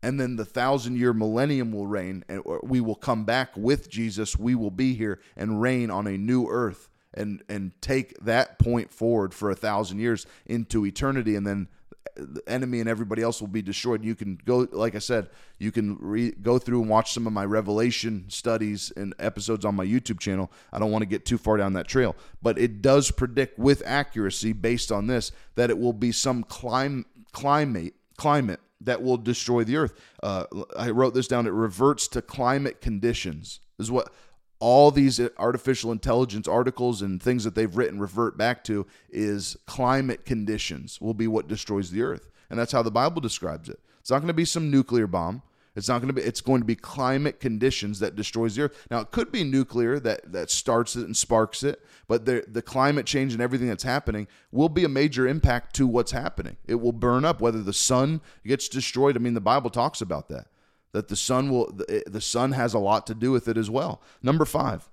and 0.03 0.19
then 0.19 0.37
the 0.37 0.45
thousand 0.45 0.97
year 0.97 1.13
millennium 1.13 1.73
will 1.73 1.87
reign 1.87 2.25
and 2.29 2.43
we 2.63 2.81
will 2.81 2.95
come 2.95 3.25
back 3.25 3.57
with 3.57 3.91
Jesus. 3.91 4.39
We 4.39 4.55
will 4.55 4.71
be 4.71 4.95
here 4.95 5.21
and 5.37 5.61
reign 5.61 5.91
on 5.91 6.07
a 6.07 6.17
new 6.17 6.49
earth 6.49 6.89
and 7.13 7.43
and 7.49 7.73
take 7.81 8.19
that 8.21 8.59
point 8.59 8.91
forward 8.91 9.35
for 9.35 9.51
a 9.51 9.55
thousand 9.55 9.99
years 9.99 10.27
into 10.47 10.87
eternity. 10.87 11.37
And 11.37 11.47
then 11.47 11.69
the 12.17 12.43
enemy 12.47 12.81
and 12.81 12.89
everybody 12.89 13.23
else 13.23 13.41
will 13.41 13.49
be 13.49 13.63
destroyed. 13.63 14.05
You 14.05 14.15
can 14.15 14.39
go 14.45 14.67
like 14.73 14.95
i 14.95 14.99
said 14.99 15.29
you 15.59 15.71
can 15.71 15.97
re, 16.01 16.31
go 16.31 16.59
through 16.59 16.81
and 16.81 16.91
watch 16.91 17.13
some 17.13 17.27
of 17.27 17.33
my 17.33 17.45
revelation 17.45 18.25
studies 18.29 18.93
and 18.97 19.15
episodes 19.19 19.65
on 19.65 19.75
my 19.75 19.85
youtube 19.85 20.19
channel. 20.19 20.51
I 20.73 20.79
don't 20.79 20.91
want 20.91 21.03
to 21.03 21.07
get 21.07 21.25
too 21.25 21.39
far 21.39 21.57
down 21.57 21.75
that 21.75 21.89
trail 21.89 22.17
but 22.43 22.59
it 22.59 22.83
does 22.83 23.11
predict 23.11 23.59
with 23.59 23.83
accuracy 23.87 24.53
based 24.53 24.91
on 24.91 25.07
this 25.07 25.33
that 25.55 25.71
it 25.71 25.79
will 25.79 25.93
be 25.93 26.13
some 26.13 26.43
clim- 26.43 27.07
climate 27.33 27.95
climate 28.21 28.61
that 28.83 29.03
will 29.03 29.17
destroy 29.17 29.65
the 29.65 29.79
earth. 29.79 29.99
Uh, 30.23 30.45
I 30.77 30.91
wrote 30.91 31.15
this 31.15 31.27
down. 31.27 31.47
It 31.47 31.53
reverts 31.53 32.07
to 32.09 32.21
climate 32.21 32.83
conditions. 32.83 33.61
This 33.79 33.87
is 33.87 33.91
what 33.91 34.13
all 34.59 34.91
these 34.91 35.19
artificial 35.39 35.91
intelligence 35.91 36.47
articles 36.47 37.01
and 37.01 37.23
things 37.23 37.45
that 37.45 37.55
they've 37.55 37.75
written 37.75 37.99
revert 37.99 38.37
back 38.37 38.63
to 38.65 38.87
is 39.09 39.57
climate 39.67 40.27
conditions 40.27 41.01
will 41.01 41.15
be 41.15 41.27
what 41.27 41.49
destroys 41.49 41.91
the 41.91 42.03
earth. 42.03 42.29
And 42.51 42.59
that's 42.59 42.73
how 42.73 42.83
the 42.83 42.91
Bible 42.91 43.23
describes 43.23 43.71
it. 43.71 43.81
It's 44.01 44.11
not 44.11 44.19
going 44.19 44.29
to 44.29 44.35
be 44.35 44.45
some 44.45 44.71
nuclear 44.71 45.07
bomb. 45.07 45.41
It's 45.77 45.89
not 45.89 46.01
going 46.01 46.09
to 46.09 46.15
be. 46.15 46.23
It's 46.23 46.41
going 46.41 46.61
to 46.61 46.67
be 46.67 46.75
climate 46.75 47.39
conditions 47.39 48.01
that 48.01 48.17
destroys 48.17 48.57
the 48.57 48.63
earth. 48.63 48.87
Now 48.91 49.01
it 49.01 49.13
could 49.13 49.31
be 49.31 49.45
nuclear 49.45 50.01
that 50.01 50.33
that 50.33 50.51
starts 50.51 50.97
it 50.97 51.05
and 51.05 51.17
sparks 51.17 51.63
it, 51.63 51.85
but 52.09 52.25
the 52.25 52.45
the 52.49 52.63
climate 52.63 53.07
change 53.07 53.33
and 53.33 53.41
everything 53.41 53.69
that's 53.69 53.85
happening 53.85 54.27
will 54.51 54.69
be 54.69 54.85
a 54.85 54.89
major 54.89 55.29
impact 55.29 55.77
to 55.77 55.87
what's 55.87 56.11
happening. 56.11 56.57
It 56.67 56.77
will 56.77 56.93
burn 56.93 57.25
up. 57.25 57.41
Whether 57.41 57.63
the 57.63 57.73
sun 57.73 58.21
gets 58.45 58.69
destroyed, 58.69 59.17
I 59.17 59.21
mean, 59.21 59.35
the 59.35 59.41
Bible 59.41 59.71
talks 59.71 60.01
about 60.01 60.29
that. 60.29 60.49
That 60.93 61.09
the 61.09 61.17
sun 61.17 61.51
will. 61.51 61.71
The, 61.71 62.03
the 62.07 62.21
sun 62.21 62.53
has 62.53 62.75
a 62.75 62.81
lot 62.81 63.07
to 63.07 63.15
do 63.15 63.31
with 63.31 63.47
it 63.47 63.57
as 63.57 63.71
well. 63.71 64.03
Number 64.23 64.45
five, 64.45 64.89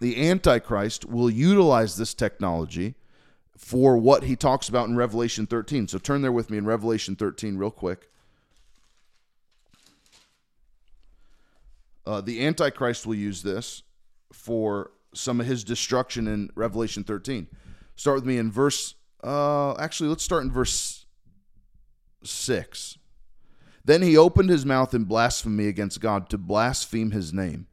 the 0.00 0.28
Antichrist 0.28 1.04
will 1.04 1.30
utilize 1.30 1.96
this 1.96 2.12
technology 2.12 2.96
for 3.56 3.96
what 3.96 4.24
he 4.24 4.34
talks 4.34 4.68
about 4.68 4.88
in 4.88 4.96
Revelation 4.96 5.46
13. 5.46 5.86
So 5.86 5.98
turn 5.98 6.22
there 6.22 6.32
with 6.32 6.50
me 6.50 6.58
in 6.58 6.66
Revelation 6.66 7.14
13 7.14 7.56
real 7.56 7.70
quick. 7.70 8.10
Uh, 12.04 12.20
the 12.20 12.44
Antichrist 12.44 13.06
will 13.06 13.14
use 13.14 13.42
this 13.42 13.82
for 14.32 14.92
some 15.14 15.40
of 15.40 15.46
his 15.46 15.64
destruction 15.64 16.26
in 16.26 16.50
Revelation 16.54 17.04
13. 17.04 17.46
Start 17.96 18.16
with 18.16 18.26
me 18.26 18.38
in 18.38 18.50
verse, 18.50 18.94
uh, 19.22 19.74
actually, 19.76 20.08
let's 20.08 20.24
start 20.24 20.42
in 20.42 20.50
verse 20.50 21.06
6. 22.24 22.98
Then 23.84 24.02
he 24.02 24.16
opened 24.16 24.50
his 24.50 24.64
mouth 24.64 24.94
in 24.94 25.04
blasphemy 25.04 25.66
against 25.66 26.00
God 26.00 26.28
to 26.30 26.38
blaspheme 26.38 27.10
his 27.10 27.32
name, 27.32 27.66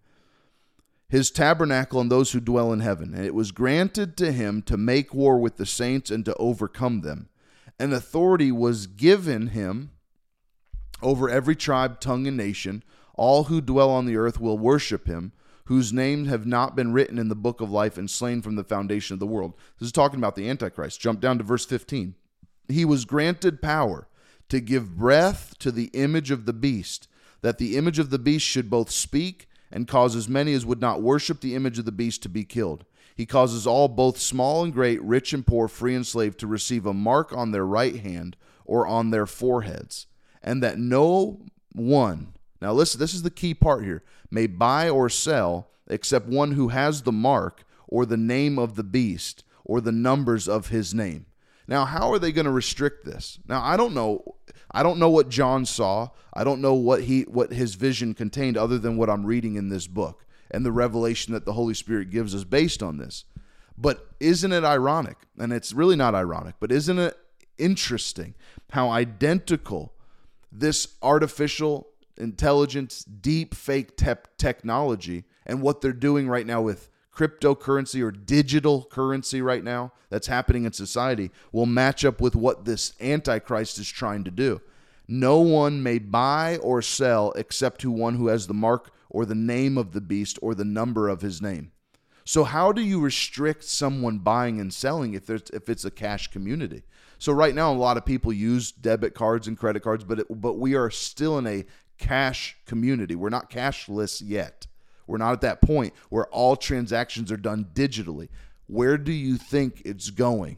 his 1.07 1.31
tabernacle, 1.31 2.01
and 2.01 2.11
those 2.11 2.31
who 2.31 2.39
dwell 2.39 2.73
in 2.73 2.79
heaven. 2.79 3.13
And 3.13 3.25
it 3.25 3.35
was 3.35 3.51
granted 3.51 4.17
to 4.17 4.31
him 4.31 4.61
to 4.63 4.77
make 4.77 5.13
war 5.13 5.39
with 5.39 5.57
the 5.57 5.65
saints 5.65 6.09
and 6.09 6.25
to 6.25 6.35
overcome 6.35 7.01
them. 7.01 7.29
And 7.79 7.93
authority 7.93 8.51
was 8.51 8.87
given 8.87 9.47
him 9.47 9.91
over 11.01 11.29
every 11.29 11.55
tribe, 11.55 11.99
tongue, 11.99 12.27
and 12.27 12.35
nation 12.35 12.83
all 13.19 13.43
who 13.43 13.59
dwell 13.59 13.89
on 13.89 14.05
the 14.05 14.15
earth 14.15 14.39
will 14.39 14.57
worship 14.57 15.05
him, 15.05 15.33
whose 15.65 15.91
names 15.91 16.29
have 16.29 16.45
not 16.45 16.73
been 16.73 16.93
written 16.93 17.19
in 17.19 17.27
the 17.27 17.35
book 17.35 17.59
of 17.59 17.69
life 17.69 17.97
and 17.97 18.09
slain 18.09 18.41
from 18.41 18.55
the 18.55 18.63
foundation 18.63 19.13
of 19.13 19.19
the 19.19 19.27
world. 19.27 19.53
This 19.77 19.87
is 19.87 19.91
talking 19.91 20.19
about 20.19 20.37
the 20.37 20.49
Antichrist. 20.49 21.01
Jump 21.01 21.19
down 21.19 21.37
to 21.37 21.43
verse 21.43 21.65
15. 21.65 22.15
He 22.69 22.85
was 22.85 23.03
granted 23.03 23.61
power 23.61 24.07
to 24.47 24.61
give 24.61 24.95
breath 24.95 25.53
to 25.59 25.69
the 25.69 25.91
image 25.93 26.31
of 26.31 26.45
the 26.45 26.53
beast, 26.53 27.09
that 27.41 27.57
the 27.57 27.75
image 27.75 27.99
of 27.99 28.09
the 28.09 28.17
beast 28.17 28.45
should 28.45 28.69
both 28.69 28.89
speak 28.89 29.49
and 29.69 29.85
cause 29.85 30.15
as 30.15 30.29
many 30.29 30.53
as 30.53 30.65
would 30.65 30.79
not 30.79 31.01
worship 31.01 31.41
the 31.41 31.55
image 31.55 31.77
of 31.77 31.83
the 31.83 31.91
beast 31.91 32.23
to 32.23 32.29
be 32.29 32.45
killed. 32.45 32.85
He 33.17 33.25
causes 33.25 33.67
all, 33.67 33.89
both 33.89 34.17
small 34.17 34.63
and 34.63 34.71
great, 34.71 35.01
rich 35.03 35.33
and 35.33 35.45
poor, 35.45 35.67
free 35.67 35.93
and 35.93 36.07
slave, 36.07 36.37
to 36.37 36.47
receive 36.47 36.85
a 36.85 36.93
mark 36.93 37.33
on 37.33 37.51
their 37.51 37.65
right 37.65 37.97
hand 37.97 38.37
or 38.63 38.87
on 38.87 39.11
their 39.11 39.25
foreheads, 39.25 40.07
and 40.41 40.63
that 40.63 40.79
no 40.79 41.41
one 41.73 42.33
now, 42.61 42.73
listen, 42.73 42.99
this 42.99 43.13
is 43.13 43.23
the 43.23 43.29
key 43.29 43.53
part 43.53 43.83
here. 43.83 44.03
May 44.29 44.47
buy 44.47 44.89
or 44.89 45.09
sell 45.09 45.69
except 45.87 46.27
one 46.27 46.51
who 46.51 46.69
has 46.69 47.01
the 47.01 47.11
mark 47.11 47.63
or 47.87 48.05
the 48.05 48.17
name 48.17 48.59
of 48.59 48.75
the 48.75 48.83
beast 48.83 49.43
or 49.63 49.81
the 49.81 49.91
numbers 49.91 50.47
of 50.47 50.67
his 50.67 50.93
name. 50.93 51.25
Now, 51.67 51.85
how 51.85 52.11
are 52.11 52.19
they 52.19 52.31
going 52.31 52.45
to 52.45 52.51
restrict 52.51 53.05
this? 53.05 53.39
Now, 53.47 53.63
I 53.63 53.77
don't 53.77 53.93
know. 53.93 54.35
I 54.71 54.83
don't 54.83 54.99
know 54.99 55.09
what 55.09 55.29
John 55.29 55.65
saw. 55.65 56.09
I 56.33 56.43
don't 56.43 56.61
know 56.61 56.73
what 56.73 57.03
he 57.03 57.21
what 57.23 57.53
his 57.53 57.75
vision 57.75 58.13
contained 58.13 58.57
other 58.57 58.77
than 58.77 58.97
what 58.97 59.09
I'm 59.09 59.25
reading 59.25 59.55
in 59.55 59.69
this 59.69 59.87
book 59.87 60.25
and 60.51 60.65
the 60.65 60.71
revelation 60.71 61.33
that 61.33 61.45
the 61.45 61.53
Holy 61.53 61.75
Spirit 61.75 62.09
gives 62.09 62.33
us 62.33 62.43
based 62.43 62.81
on 62.81 62.97
this. 62.97 63.25
But 63.77 64.07
isn't 64.19 64.51
it 64.51 64.63
ironic? 64.63 65.17
And 65.37 65.53
it's 65.53 65.71
really 65.71 65.95
not 65.95 66.15
ironic, 66.15 66.55
but 66.59 66.71
isn't 66.71 66.99
it 66.99 67.15
interesting 67.57 68.33
how 68.71 68.89
identical 68.89 69.93
this 70.51 70.95
artificial 71.01 71.87
intelligence, 72.19 73.03
deep 73.03 73.53
fake 73.53 73.95
te- 73.97 74.13
technology, 74.37 75.25
and 75.45 75.61
what 75.61 75.81
they're 75.81 75.93
doing 75.93 76.27
right 76.27 76.45
now 76.45 76.61
with 76.61 76.89
cryptocurrency 77.13 78.01
or 78.01 78.11
digital 78.11 78.85
currency 78.85 79.41
right 79.41 79.63
now 79.63 79.91
that's 80.09 80.27
happening 80.27 80.63
in 80.63 80.71
society 80.71 81.31
will 81.51 81.65
match 81.65 82.05
up 82.05 82.21
with 82.21 82.35
what 82.35 82.65
this 82.65 82.93
Antichrist 83.01 83.77
is 83.77 83.89
trying 83.89 84.23
to 84.23 84.31
do. 84.31 84.61
No 85.07 85.39
one 85.39 85.83
may 85.83 85.99
buy 85.99 86.57
or 86.57 86.81
sell 86.81 87.31
except 87.33 87.81
to 87.81 87.91
one 87.91 88.15
who 88.15 88.27
has 88.27 88.47
the 88.47 88.53
mark 88.53 88.91
or 89.09 89.25
the 89.25 89.35
name 89.35 89.77
of 89.77 89.91
the 89.91 90.01
beast 90.01 90.37
or 90.41 90.53
the 90.53 90.63
number 90.63 91.09
of 91.09 91.21
his 91.21 91.41
name. 91.41 91.71
So 92.23 92.43
how 92.43 92.71
do 92.71 92.81
you 92.81 93.01
restrict 93.01 93.63
someone 93.63 94.19
buying 94.19 94.61
and 94.61 94.71
selling 94.71 95.15
if 95.15 95.25
there's 95.25 95.49
if 95.51 95.67
it's 95.67 95.83
a 95.83 95.89
cash 95.89 96.27
community? 96.27 96.83
So 97.17 97.33
right 97.33 97.55
now 97.55 97.73
a 97.73 97.73
lot 97.73 97.97
of 97.97 98.05
people 98.05 98.31
use 98.31 98.71
debit 98.71 99.15
cards 99.15 99.47
and 99.47 99.57
credit 99.57 99.81
cards, 99.81 100.03
but 100.03 100.19
it, 100.19 100.27
but 100.29 100.59
we 100.59 100.75
are 100.75 100.91
still 100.91 101.39
in 101.39 101.47
a 101.47 101.65
cash 101.99 102.57
community. 102.65 103.15
We're 103.15 103.29
not 103.29 103.51
cashless 103.51 104.21
yet. 104.25 104.65
We're 105.05 105.17
not 105.17 105.33
at 105.33 105.41
that 105.41 105.61
point 105.61 105.93
where 106.09 106.25
all 106.27 106.55
transactions 106.55 107.31
are 107.31 107.37
done 107.37 107.67
digitally. 107.73 108.29
Where 108.67 108.97
do 108.97 109.11
you 109.11 109.37
think 109.37 109.81
it's 109.85 110.09
going? 110.09 110.57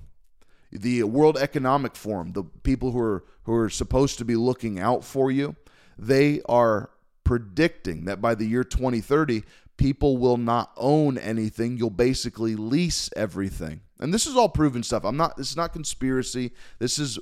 The 0.72 1.04
World 1.04 1.38
Economic 1.38 1.96
Forum, 1.96 2.32
the 2.32 2.44
people 2.44 2.92
who 2.92 3.00
are 3.00 3.24
who 3.44 3.56
are 3.56 3.70
supposed 3.70 4.18
to 4.20 4.26
be 4.26 4.36
looking 4.36 4.80
out 4.80 5.04
for 5.04 5.32
you, 5.32 5.56
they 5.98 6.42
are 6.48 6.90
predicting 7.24 8.06
that 8.06 8.22
by 8.22 8.36
the 8.36 8.46
year 8.46 8.64
2030, 8.64 9.44
people 9.78 10.18
will 10.18 10.38
not 10.38 10.72
own 10.78 11.18
anything. 11.18 11.78
You'll 11.78 11.90
basically 11.90 12.56
lease 12.56 13.10
everything. 13.16 13.82
And 14.02 14.14
this 14.14 14.26
is 14.26 14.36
all 14.36 14.50
proven 14.50 14.84
stuff. 14.84 15.04
I'm 15.06 15.18
not 15.18 15.38
this 15.38 15.52
is 15.52 15.56
not 15.56 15.74
conspiracy. 15.74 16.52
This 16.80 16.98
is 16.98 17.20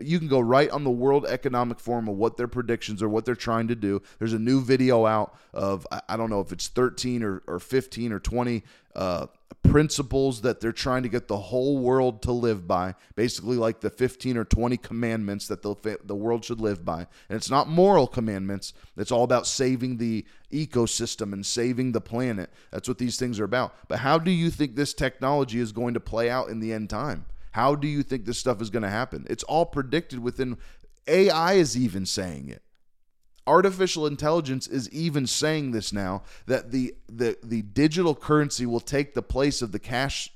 you 0.00 0.18
can 0.18 0.28
go 0.28 0.40
right 0.40 0.70
on 0.70 0.84
the 0.84 0.90
World 0.90 1.26
Economic 1.26 1.80
Forum 1.80 2.08
of 2.08 2.16
what 2.16 2.36
their 2.36 2.48
predictions 2.48 3.02
are, 3.02 3.08
what 3.08 3.24
they're 3.24 3.34
trying 3.34 3.68
to 3.68 3.74
do. 3.74 4.00
There's 4.18 4.32
a 4.32 4.38
new 4.38 4.62
video 4.62 5.04
out 5.04 5.36
of 5.52 5.86
I 6.08 6.16
don't 6.16 6.30
know 6.30 6.40
if 6.40 6.52
it's 6.52 6.68
13 6.68 7.22
or, 7.22 7.42
or 7.46 7.58
15 7.58 8.12
or 8.12 8.20
20 8.20 8.62
uh, 8.94 9.26
principles 9.62 10.42
that 10.42 10.60
they're 10.60 10.72
trying 10.72 11.02
to 11.02 11.08
get 11.08 11.28
the 11.28 11.36
whole 11.38 11.78
world 11.78 12.20
to 12.22 12.32
live 12.32 12.66
by, 12.66 12.94
basically 13.14 13.56
like 13.56 13.80
the 13.80 13.90
15 13.90 14.36
or 14.36 14.44
20 14.44 14.76
commandments 14.76 15.48
that 15.48 15.62
the, 15.62 15.98
the 16.04 16.14
world 16.14 16.44
should 16.44 16.60
live 16.60 16.84
by. 16.84 17.06
And 17.28 17.36
it's 17.36 17.50
not 17.50 17.68
moral 17.68 18.06
commandments, 18.06 18.74
it's 18.96 19.12
all 19.12 19.24
about 19.24 19.46
saving 19.46 19.96
the 19.96 20.24
ecosystem 20.52 21.32
and 21.32 21.46
saving 21.46 21.92
the 21.92 22.00
planet. 22.00 22.50
That's 22.70 22.88
what 22.88 22.98
these 22.98 23.18
things 23.18 23.40
are 23.40 23.44
about. 23.44 23.74
But 23.88 24.00
how 24.00 24.18
do 24.18 24.30
you 24.30 24.50
think 24.50 24.74
this 24.74 24.92
technology 24.92 25.60
is 25.60 25.72
going 25.72 25.94
to 25.94 26.00
play 26.00 26.28
out 26.28 26.48
in 26.48 26.60
the 26.60 26.72
end 26.72 26.90
time? 26.90 27.26
How 27.52 27.74
do 27.74 27.86
you 27.86 28.02
think 28.02 28.24
this 28.24 28.38
stuff 28.38 28.60
is 28.60 28.70
going 28.70 28.82
to 28.82 28.90
happen? 28.90 29.26
It's 29.30 29.44
all 29.44 29.66
predicted 29.66 30.18
within 30.18 30.58
AI 31.06 31.54
is 31.54 31.76
even 31.76 32.06
saying 32.06 32.48
it 32.48 32.62
artificial 33.46 34.06
intelligence 34.06 34.66
is 34.66 34.88
even 34.90 35.26
saying 35.26 35.72
this 35.72 35.92
now 35.92 36.22
that 36.46 36.70
the 36.70 36.94
the 37.08 37.36
the 37.42 37.62
digital 37.62 38.14
currency 38.14 38.66
will 38.66 38.80
take 38.80 39.14
the 39.14 39.22
place 39.22 39.62
of 39.62 39.72
the 39.72 39.78
cash 39.78 40.30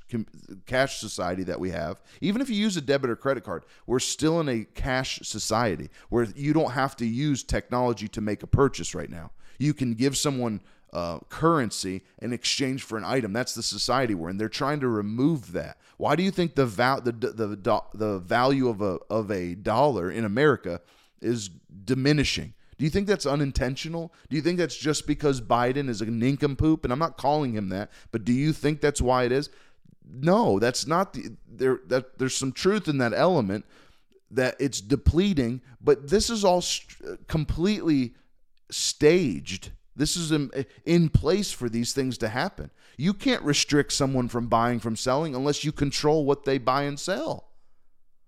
cash 0.66 0.99
society 0.99 1.45
that 1.45 1.61
we 1.61 1.71
have 1.71 2.01
even 2.21 2.40
if 2.40 2.51
you 2.51 2.57
use 2.57 2.77
a 2.77 2.81
debit 2.81 3.11
or 3.11 3.16
credit 3.16 3.45
card 3.45 3.64
we're 3.87 3.99
still 4.01 4.40
in 4.40 4.49
a 4.49 4.64
cash 4.75 5.21
society 5.23 5.88
where 6.09 6.25
you 6.35 6.53
don't 6.53 6.73
have 6.73 6.97
to 6.97 7.07
use 7.07 7.45
technology 7.45 8.09
to 8.09 8.21
make 8.21 8.42
a 8.42 8.47
purchase 8.47 8.95
right 8.95 9.11
now 9.11 9.31
you 9.59 9.73
can 9.73 9.95
give 9.95 10.16
someone 10.16 10.61
uh, 10.92 11.19
currency 11.29 12.03
in 12.23 12.33
exchange 12.33 12.83
for 12.83 12.97
an 12.97 13.05
item. 13.05 13.33
That's 13.33 13.55
the 13.55 13.62
society 13.62 14.14
we're 14.14 14.31
in. 14.31 14.38
They're 14.38 14.49
trying 14.49 14.81
to 14.81 14.88
remove 14.88 15.53
that. 15.53 15.77
Why 15.99 16.16
do 16.16 16.23
you 16.23 16.31
think 16.31 16.55
the 16.55 16.64
val- 16.64 17.03
the, 17.03 17.12
the, 17.12 17.33
the, 17.33 17.83
the 17.92 18.19
value 18.21 18.69
of 18.69 18.81
a, 18.81 18.99
of 19.11 19.31
a 19.31 19.55
dollar 19.55 20.11
in 20.11 20.25
America 20.25 20.81
is 21.21 21.49
diminishing? 21.85 22.55
Do 22.79 22.85
you 22.85 22.91
think 22.91 23.07
that's 23.07 23.27
unintentional? 23.27 24.12
Do 24.29 24.37
you 24.37 24.43
think 24.43 24.59
that's 24.59 24.77
just 24.77 25.07
because 25.07 25.41
Biden 25.41 25.89
is 25.89 26.03
a 26.03 26.07
nincompoop? 26.07 26.85
And 26.85 26.93
I'm 26.93 26.99
not 26.99 27.17
calling 27.17 27.55
him 27.55 27.71
that, 27.71 27.91
but 28.12 28.25
do 28.25 28.33
you 28.33 28.53
think 28.53 28.81
that's 28.81 29.01
why 29.01 29.25
it 29.25 29.33
is? 29.33 29.49
No, 30.09 30.59
that's 30.59 30.87
not 30.87 31.15
the 31.15 31.37
there. 31.49 31.81
That 31.87 32.19
there's 32.19 32.37
some 32.37 32.53
truth 32.53 32.87
in 32.87 32.99
that 32.99 33.12
element 33.15 33.65
that 34.31 34.57
it's 34.59 34.81
depleting, 34.81 35.62
but 35.81 36.09
this 36.09 36.31
is 36.31 36.45
all 36.45 36.61
st- 36.61 37.09
uh, 37.09 37.17
completely 37.29 38.15
staged. 38.71 39.71
This 39.95 40.17
is 40.17 40.33
in, 40.33 40.51
uh, 40.55 40.65
in 40.85 41.09
place 41.09 41.53
for 41.53 41.69
these 41.69 41.93
things 41.93 42.19
to 42.19 42.29
happen. 42.29 42.71
You 42.97 43.15
can't 43.15 43.43
restrict 43.43 43.93
someone 43.93 44.29
from 44.29 44.49
buying 44.49 44.81
from 44.81 44.97
selling 44.97 45.35
unless 45.35 45.65
you 45.65 45.73
control 45.73 46.25
what 46.25 46.45
they 46.45 46.59
buy 46.59 46.83
and 46.83 46.99
sell. 46.99 47.49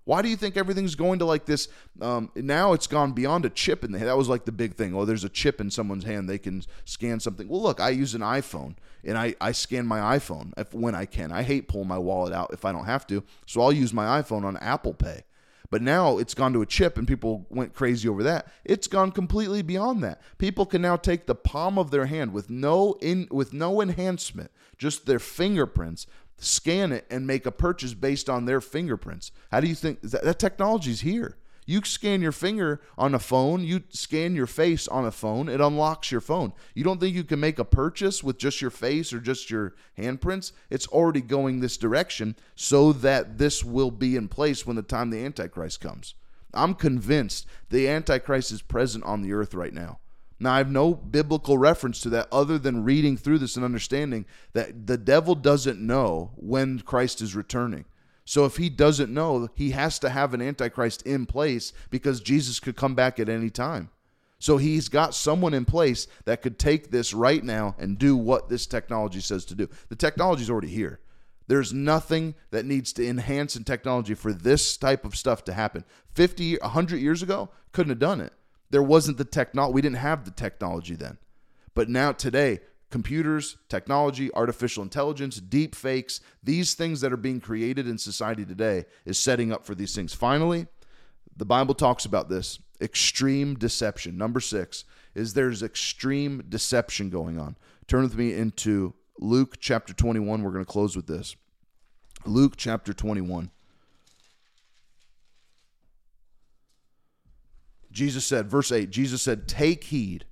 Why 0.08 0.22
do 0.22 0.30
you 0.30 0.36
think 0.36 0.56
everything's 0.56 0.94
going 0.94 1.18
to 1.18 1.26
like 1.26 1.44
this? 1.44 1.68
Um, 2.00 2.30
now 2.34 2.72
it's 2.72 2.86
gone 2.86 3.12
beyond 3.12 3.44
a 3.44 3.50
chip 3.50 3.84
in 3.84 3.92
the 3.92 3.98
hand. 3.98 4.08
That 4.08 4.16
was 4.16 4.30
like 4.30 4.46
the 4.46 4.52
big 4.52 4.74
thing. 4.74 4.94
Oh, 4.94 5.04
there's 5.04 5.22
a 5.22 5.28
chip 5.28 5.60
in 5.60 5.70
someone's 5.70 6.04
hand. 6.04 6.30
They 6.30 6.38
can 6.38 6.62
scan 6.86 7.20
something. 7.20 7.46
Well, 7.46 7.60
look, 7.60 7.78
I 7.78 7.90
use 7.90 8.14
an 8.14 8.22
iPhone 8.22 8.76
and 9.04 9.18
I, 9.18 9.34
I 9.38 9.52
scan 9.52 9.84
my 9.84 10.16
iPhone 10.16 10.54
if, 10.56 10.72
when 10.72 10.94
I 10.94 11.04
can. 11.04 11.30
I 11.30 11.42
hate 11.42 11.68
pulling 11.68 11.88
my 11.88 11.98
wallet 11.98 12.32
out 12.32 12.54
if 12.54 12.64
I 12.64 12.72
don't 12.72 12.86
have 12.86 13.06
to. 13.08 13.22
So 13.44 13.60
I'll 13.60 13.70
use 13.70 13.92
my 13.92 14.22
iPhone 14.22 14.46
on 14.46 14.56
Apple 14.56 14.94
Pay. 14.94 15.24
But 15.68 15.82
now 15.82 16.16
it's 16.16 16.32
gone 16.32 16.54
to 16.54 16.62
a 16.62 16.66
chip 16.66 16.96
and 16.96 17.06
people 17.06 17.46
went 17.50 17.74
crazy 17.74 18.08
over 18.08 18.22
that. 18.22 18.50
It's 18.64 18.86
gone 18.86 19.12
completely 19.12 19.60
beyond 19.60 20.02
that. 20.04 20.22
People 20.38 20.64
can 20.64 20.80
now 20.80 20.96
take 20.96 21.26
the 21.26 21.34
palm 21.34 21.78
of 21.78 21.90
their 21.90 22.06
hand 22.06 22.32
with 22.32 22.48
no 22.48 22.96
in 23.02 23.28
with 23.30 23.52
no 23.52 23.82
enhancement, 23.82 24.50
just 24.78 25.04
their 25.04 25.18
fingerprints, 25.18 26.06
scan 26.38 26.92
it 26.92 27.06
and 27.10 27.26
make 27.26 27.46
a 27.46 27.52
purchase 27.52 27.94
based 27.94 28.30
on 28.30 28.44
their 28.44 28.60
fingerprints. 28.60 29.32
How 29.50 29.60
do 29.60 29.68
you 29.68 29.74
think 29.74 30.00
that, 30.02 30.22
that 30.22 30.38
technology 30.38 30.90
is 30.90 31.00
here? 31.02 31.36
You 31.66 31.82
scan 31.84 32.22
your 32.22 32.32
finger 32.32 32.80
on 32.96 33.14
a 33.14 33.18
phone, 33.18 33.62
you 33.62 33.82
scan 33.90 34.34
your 34.34 34.46
face 34.46 34.88
on 34.88 35.04
a 35.04 35.10
phone, 35.10 35.50
it 35.50 35.60
unlocks 35.60 36.10
your 36.10 36.22
phone. 36.22 36.54
You 36.74 36.82
don't 36.82 36.98
think 36.98 37.14
you 37.14 37.24
can 37.24 37.40
make 37.40 37.58
a 37.58 37.64
purchase 37.64 38.24
with 38.24 38.38
just 38.38 38.62
your 38.62 38.70
face 38.70 39.12
or 39.12 39.20
just 39.20 39.50
your 39.50 39.74
handprints? 39.98 40.52
It's 40.70 40.86
already 40.86 41.20
going 41.20 41.60
this 41.60 41.76
direction 41.76 42.36
so 42.54 42.94
that 42.94 43.36
this 43.36 43.62
will 43.62 43.90
be 43.90 44.16
in 44.16 44.28
place 44.28 44.66
when 44.66 44.76
the 44.76 44.82
time 44.82 45.10
the 45.10 45.22
Antichrist 45.22 45.82
comes. 45.82 46.14
I'm 46.54 46.74
convinced 46.74 47.46
the 47.68 47.86
Antichrist 47.86 48.50
is 48.50 48.62
present 48.62 49.04
on 49.04 49.20
the 49.20 49.34
earth 49.34 49.52
right 49.52 49.74
now. 49.74 49.98
Now, 50.40 50.52
I 50.52 50.58
have 50.58 50.70
no 50.70 50.94
biblical 50.94 51.58
reference 51.58 52.00
to 52.00 52.10
that 52.10 52.28
other 52.30 52.58
than 52.58 52.84
reading 52.84 53.16
through 53.16 53.38
this 53.38 53.56
and 53.56 53.64
understanding 53.64 54.24
that 54.52 54.86
the 54.86 54.96
devil 54.96 55.34
doesn't 55.34 55.80
know 55.80 56.30
when 56.36 56.80
Christ 56.80 57.20
is 57.20 57.34
returning. 57.34 57.86
So, 58.24 58.44
if 58.44 58.56
he 58.56 58.68
doesn't 58.68 59.12
know, 59.12 59.48
he 59.54 59.70
has 59.70 59.98
to 60.00 60.10
have 60.10 60.34
an 60.34 60.42
antichrist 60.42 61.02
in 61.02 61.26
place 61.26 61.72
because 61.90 62.20
Jesus 62.20 62.60
could 62.60 62.76
come 62.76 62.94
back 62.94 63.18
at 63.18 63.28
any 63.28 63.50
time. 63.50 63.90
So, 64.38 64.58
he's 64.58 64.88
got 64.88 65.14
someone 65.14 65.54
in 65.54 65.64
place 65.64 66.06
that 66.24 66.42
could 66.42 66.58
take 66.58 66.90
this 66.90 67.12
right 67.12 67.42
now 67.42 67.74
and 67.76 67.98
do 67.98 68.16
what 68.16 68.48
this 68.48 68.66
technology 68.66 69.20
says 69.20 69.44
to 69.46 69.56
do. 69.56 69.68
The 69.88 69.96
technology 69.96 70.42
is 70.42 70.50
already 70.50 70.68
here. 70.68 71.00
There's 71.48 71.72
nothing 71.72 72.34
that 72.50 72.66
needs 72.66 72.92
to 72.92 73.08
enhance 73.08 73.56
in 73.56 73.64
technology 73.64 74.14
for 74.14 74.32
this 74.32 74.76
type 74.76 75.04
of 75.04 75.16
stuff 75.16 75.42
to 75.44 75.54
happen. 75.54 75.82
50, 76.14 76.58
100 76.58 76.98
years 76.98 77.22
ago, 77.22 77.48
couldn't 77.72 77.90
have 77.90 77.98
done 77.98 78.20
it 78.20 78.34
there 78.70 78.82
wasn't 78.82 79.18
the 79.18 79.24
technology. 79.24 79.74
We 79.74 79.82
didn't 79.82 79.96
have 79.96 80.24
the 80.24 80.30
technology 80.30 80.94
then. 80.94 81.18
But 81.74 81.88
now, 81.88 82.12
today, 82.12 82.60
computers, 82.90 83.56
technology, 83.68 84.32
artificial 84.34 84.82
intelligence, 84.82 85.36
deep 85.36 85.74
fakes, 85.74 86.20
these 86.42 86.74
things 86.74 87.00
that 87.00 87.12
are 87.12 87.18
being 87.18 87.40
created 87.40 87.86
in 87.86 87.98
society 87.98 88.44
today 88.44 88.84
is 89.04 89.18
setting 89.18 89.52
up 89.52 89.64
for 89.64 89.74
these 89.74 89.94
things. 89.94 90.14
Finally, 90.14 90.66
the 91.36 91.44
Bible 91.44 91.74
talks 91.74 92.04
about 92.04 92.28
this 92.28 92.58
extreme 92.80 93.54
deception. 93.54 94.16
Number 94.16 94.40
six 94.40 94.84
is 95.14 95.34
there's 95.34 95.62
extreme 95.62 96.44
deception 96.48 97.10
going 97.10 97.38
on. 97.38 97.56
Turn 97.86 98.02
with 98.02 98.16
me 98.16 98.34
into 98.34 98.94
Luke 99.18 99.56
chapter 99.58 99.92
21. 99.92 100.42
We're 100.42 100.50
going 100.50 100.64
to 100.64 100.70
close 100.70 100.96
with 100.96 101.06
this. 101.06 101.36
Luke 102.24 102.54
chapter 102.56 102.92
21. 102.92 103.50
Jesus 107.98 108.24
said, 108.24 108.48
verse 108.48 108.70
8, 108.70 108.90
Jesus 108.90 109.22
said, 109.22 109.48
Take 109.48 109.82
heed, 109.82 110.24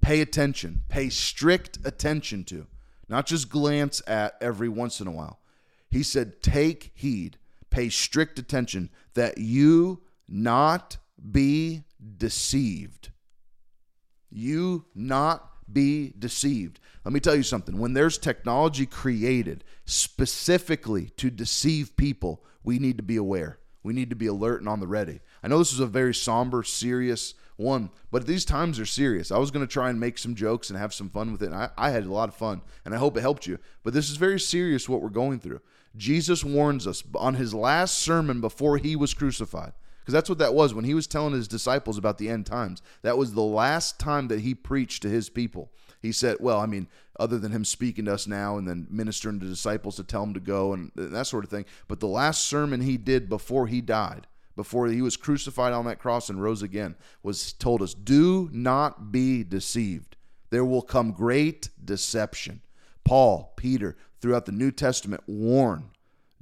pay 0.00 0.22
attention, 0.22 0.80
pay 0.88 1.10
strict 1.10 1.78
attention 1.84 2.44
to, 2.44 2.66
not 3.10 3.26
just 3.26 3.50
glance 3.50 4.00
at 4.06 4.38
every 4.40 4.70
once 4.70 5.02
in 5.02 5.06
a 5.06 5.10
while. 5.10 5.38
He 5.90 6.02
said, 6.02 6.40
Take 6.40 6.92
heed, 6.94 7.36
pay 7.68 7.90
strict 7.90 8.38
attention 8.38 8.88
that 9.12 9.36
you 9.36 10.00
not 10.26 10.96
be 11.30 11.84
deceived. 12.16 13.10
You 14.30 14.86
not 14.94 15.46
be 15.70 16.14
deceived. 16.18 16.80
Let 17.04 17.12
me 17.12 17.20
tell 17.20 17.36
you 17.36 17.42
something. 17.42 17.76
When 17.76 17.92
there's 17.92 18.16
technology 18.16 18.86
created 18.86 19.62
specifically 19.84 21.10
to 21.18 21.28
deceive 21.28 21.98
people, 21.98 22.42
we 22.62 22.78
need 22.78 22.96
to 22.96 23.02
be 23.02 23.16
aware. 23.16 23.58
We 23.82 23.92
need 23.92 24.08
to 24.08 24.16
be 24.16 24.26
alert 24.26 24.60
and 24.60 24.68
on 24.70 24.80
the 24.80 24.86
ready. 24.86 25.20
I 25.44 25.48
know 25.48 25.58
this 25.58 25.74
is 25.74 25.80
a 25.80 25.86
very 25.86 26.14
somber, 26.14 26.62
serious 26.62 27.34
one, 27.56 27.90
but 28.10 28.26
these 28.26 28.46
times 28.46 28.80
are 28.80 28.86
serious. 28.86 29.30
I 29.30 29.36
was 29.36 29.50
going 29.50 29.64
to 29.64 29.70
try 29.70 29.90
and 29.90 30.00
make 30.00 30.16
some 30.16 30.34
jokes 30.34 30.70
and 30.70 30.78
have 30.78 30.94
some 30.94 31.10
fun 31.10 31.32
with 31.32 31.42
it. 31.42 31.52
I, 31.52 31.68
I 31.76 31.90
had 31.90 32.04
a 32.04 32.12
lot 32.12 32.30
of 32.30 32.34
fun, 32.34 32.62
and 32.82 32.94
I 32.94 32.96
hope 32.98 33.18
it 33.18 33.20
helped 33.20 33.46
you. 33.46 33.58
But 33.82 33.92
this 33.92 34.08
is 34.08 34.16
very 34.16 34.40
serious 34.40 34.88
what 34.88 35.02
we're 35.02 35.10
going 35.10 35.40
through. 35.40 35.60
Jesus 35.96 36.42
warns 36.42 36.86
us 36.86 37.04
on 37.14 37.34
his 37.34 37.52
last 37.52 37.98
sermon 37.98 38.40
before 38.40 38.78
he 38.78 38.96
was 38.96 39.12
crucified 39.12 39.74
because 40.00 40.14
that's 40.14 40.30
what 40.30 40.38
that 40.38 40.54
was 40.54 40.72
when 40.72 40.86
he 40.86 40.94
was 40.94 41.06
telling 41.06 41.34
his 41.34 41.46
disciples 41.46 41.98
about 41.98 42.16
the 42.16 42.30
end 42.30 42.46
times. 42.46 42.80
That 43.02 43.18
was 43.18 43.34
the 43.34 43.42
last 43.42 43.98
time 43.98 44.28
that 44.28 44.40
he 44.40 44.54
preached 44.54 45.02
to 45.02 45.10
his 45.10 45.28
people. 45.28 45.70
He 46.00 46.10
said, 46.10 46.38
well, 46.40 46.58
I 46.58 46.66
mean, 46.66 46.88
other 47.20 47.38
than 47.38 47.52
him 47.52 47.64
speaking 47.64 48.06
to 48.06 48.14
us 48.14 48.26
now 48.26 48.56
and 48.56 48.66
then 48.66 48.86
ministering 48.90 49.40
to 49.40 49.46
disciples 49.46 49.96
to 49.96 50.04
tell 50.04 50.22
them 50.22 50.34
to 50.34 50.40
go 50.40 50.72
and 50.72 50.90
that 50.96 51.26
sort 51.26 51.44
of 51.44 51.50
thing, 51.50 51.66
but 51.86 52.00
the 52.00 52.08
last 52.08 52.44
sermon 52.44 52.80
he 52.80 52.96
did 52.96 53.28
before 53.28 53.66
he 53.66 53.82
died 53.82 54.26
before 54.56 54.86
he 54.86 55.02
was 55.02 55.16
crucified 55.16 55.72
on 55.72 55.86
that 55.86 55.98
cross 55.98 56.28
and 56.28 56.42
rose 56.42 56.62
again 56.62 56.94
was 57.22 57.52
told 57.52 57.82
us 57.82 57.94
do 57.94 58.48
not 58.52 59.10
be 59.10 59.42
deceived. 59.42 60.16
There 60.50 60.64
will 60.64 60.82
come 60.82 61.12
great 61.12 61.70
deception. 61.84 62.60
Paul 63.04 63.52
peter 63.56 63.96
throughout 64.20 64.46
the 64.46 64.52
new 64.52 64.70
testament 64.70 65.22
warn 65.26 65.90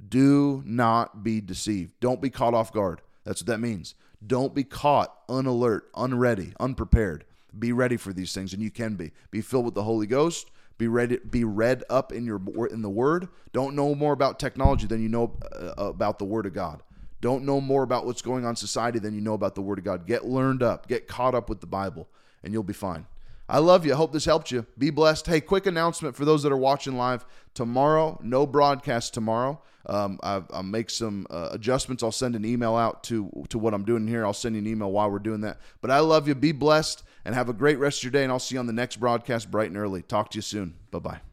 do 0.07 0.61
not 0.65 1.23
be 1.23 1.41
deceived. 1.41 1.99
Don't 1.99 2.21
be 2.21 2.29
caught 2.29 2.53
off 2.53 2.71
guard. 2.73 3.01
That's 3.23 3.41
what 3.41 3.47
that 3.47 3.59
means. 3.59 3.95
Don't 4.25 4.53
be 4.53 4.63
caught 4.63 5.27
unalert 5.27 5.81
unready 5.95 6.53
unprepared. 6.59 7.25
Be 7.57 7.71
ready 7.71 7.97
for 7.97 8.13
these 8.13 8.33
things 8.33 8.53
and 8.53 8.61
you 8.61 8.71
can 8.71 8.95
be. 8.95 9.11
Be 9.31 9.41
filled 9.41 9.65
with 9.65 9.75
the 9.75 9.83
holy 9.83 10.07
ghost. 10.07 10.49
Be 10.77 10.87
ready 10.87 11.17
be 11.17 11.43
read 11.43 11.83
up 11.89 12.11
in 12.11 12.25
your 12.25 12.41
in 12.67 12.81
the 12.81 12.89
word. 12.89 13.27
Don't 13.51 13.75
know 13.75 13.93
more 13.93 14.13
about 14.13 14.39
technology 14.39 14.87
than 14.87 15.01
you 15.01 15.09
know 15.09 15.37
uh, 15.51 15.73
about 15.77 16.19
the 16.19 16.25
word 16.25 16.45
of 16.45 16.53
god 16.53 16.81
don't 17.23 17.45
know 17.45 17.61
more 17.61 17.83
about 17.83 18.05
what's 18.05 18.21
going 18.21 18.43
on 18.43 18.51
in 18.51 18.55
society 18.57 18.99
than 18.99 19.15
you 19.15 19.21
know 19.21 19.33
about 19.33 19.55
the 19.55 19.61
Word 19.61 19.79
of 19.79 19.85
God. 19.85 20.05
Get 20.05 20.25
learned 20.25 20.61
up, 20.61 20.87
get 20.89 21.07
caught 21.07 21.33
up 21.33 21.47
with 21.47 21.61
the 21.61 21.67
Bible, 21.67 22.09
and 22.43 22.51
you'll 22.51 22.63
be 22.63 22.73
fine. 22.73 23.07
I 23.47 23.59
love 23.59 23.85
you. 23.85 23.93
I 23.93 23.95
hope 23.95 24.11
this 24.11 24.25
helped 24.25 24.51
you. 24.51 24.65
Be 24.77 24.89
blessed. 24.89 25.25
Hey, 25.25 25.39
quick 25.39 25.65
announcement 25.65 26.15
for 26.15 26.25
those 26.25 26.43
that 26.43 26.51
are 26.51 26.57
watching 26.57 26.97
live. 26.97 27.25
Tomorrow, 27.53 28.19
no 28.21 28.45
broadcast 28.45 29.13
tomorrow. 29.13 29.61
Um, 29.85 30.19
I, 30.21 30.39
will 30.39 30.63
make 30.63 30.89
some 30.89 31.25
uh, 31.29 31.49
adjustments. 31.51 32.03
I'll 32.03 32.11
send 32.11 32.35
an 32.35 32.45
email 32.45 32.75
out 32.75 33.03
to 33.05 33.31
to 33.49 33.57
what 33.57 33.73
I'm 33.73 33.85
doing 33.85 34.07
here. 34.07 34.25
I'll 34.25 34.33
send 34.33 34.55
you 34.55 34.61
an 34.61 34.67
email 34.67 34.91
while 34.91 35.09
we're 35.09 35.19
doing 35.19 35.41
that. 35.41 35.59
But 35.81 35.91
I 35.91 35.99
love 35.99 36.27
you. 36.27 36.35
Be 36.35 36.51
blessed 36.51 37.03
and 37.25 37.35
have 37.35 37.47
a 37.47 37.53
great 37.53 37.79
rest 37.79 37.99
of 37.99 38.03
your 38.03 38.11
day. 38.11 38.23
And 38.23 38.31
I'll 38.31 38.39
see 38.39 38.55
you 38.55 38.59
on 38.59 38.67
the 38.67 38.73
next 38.73 38.97
broadcast 38.97 39.49
bright 39.49 39.67
and 39.67 39.77
early. 39.77 40.01
Talk 40.01 40.29
to 40.31 40.37
you 40.37 40.41
soon. 40.41 40.75
Bye 40.91 40.99
bye. 40.99 41.32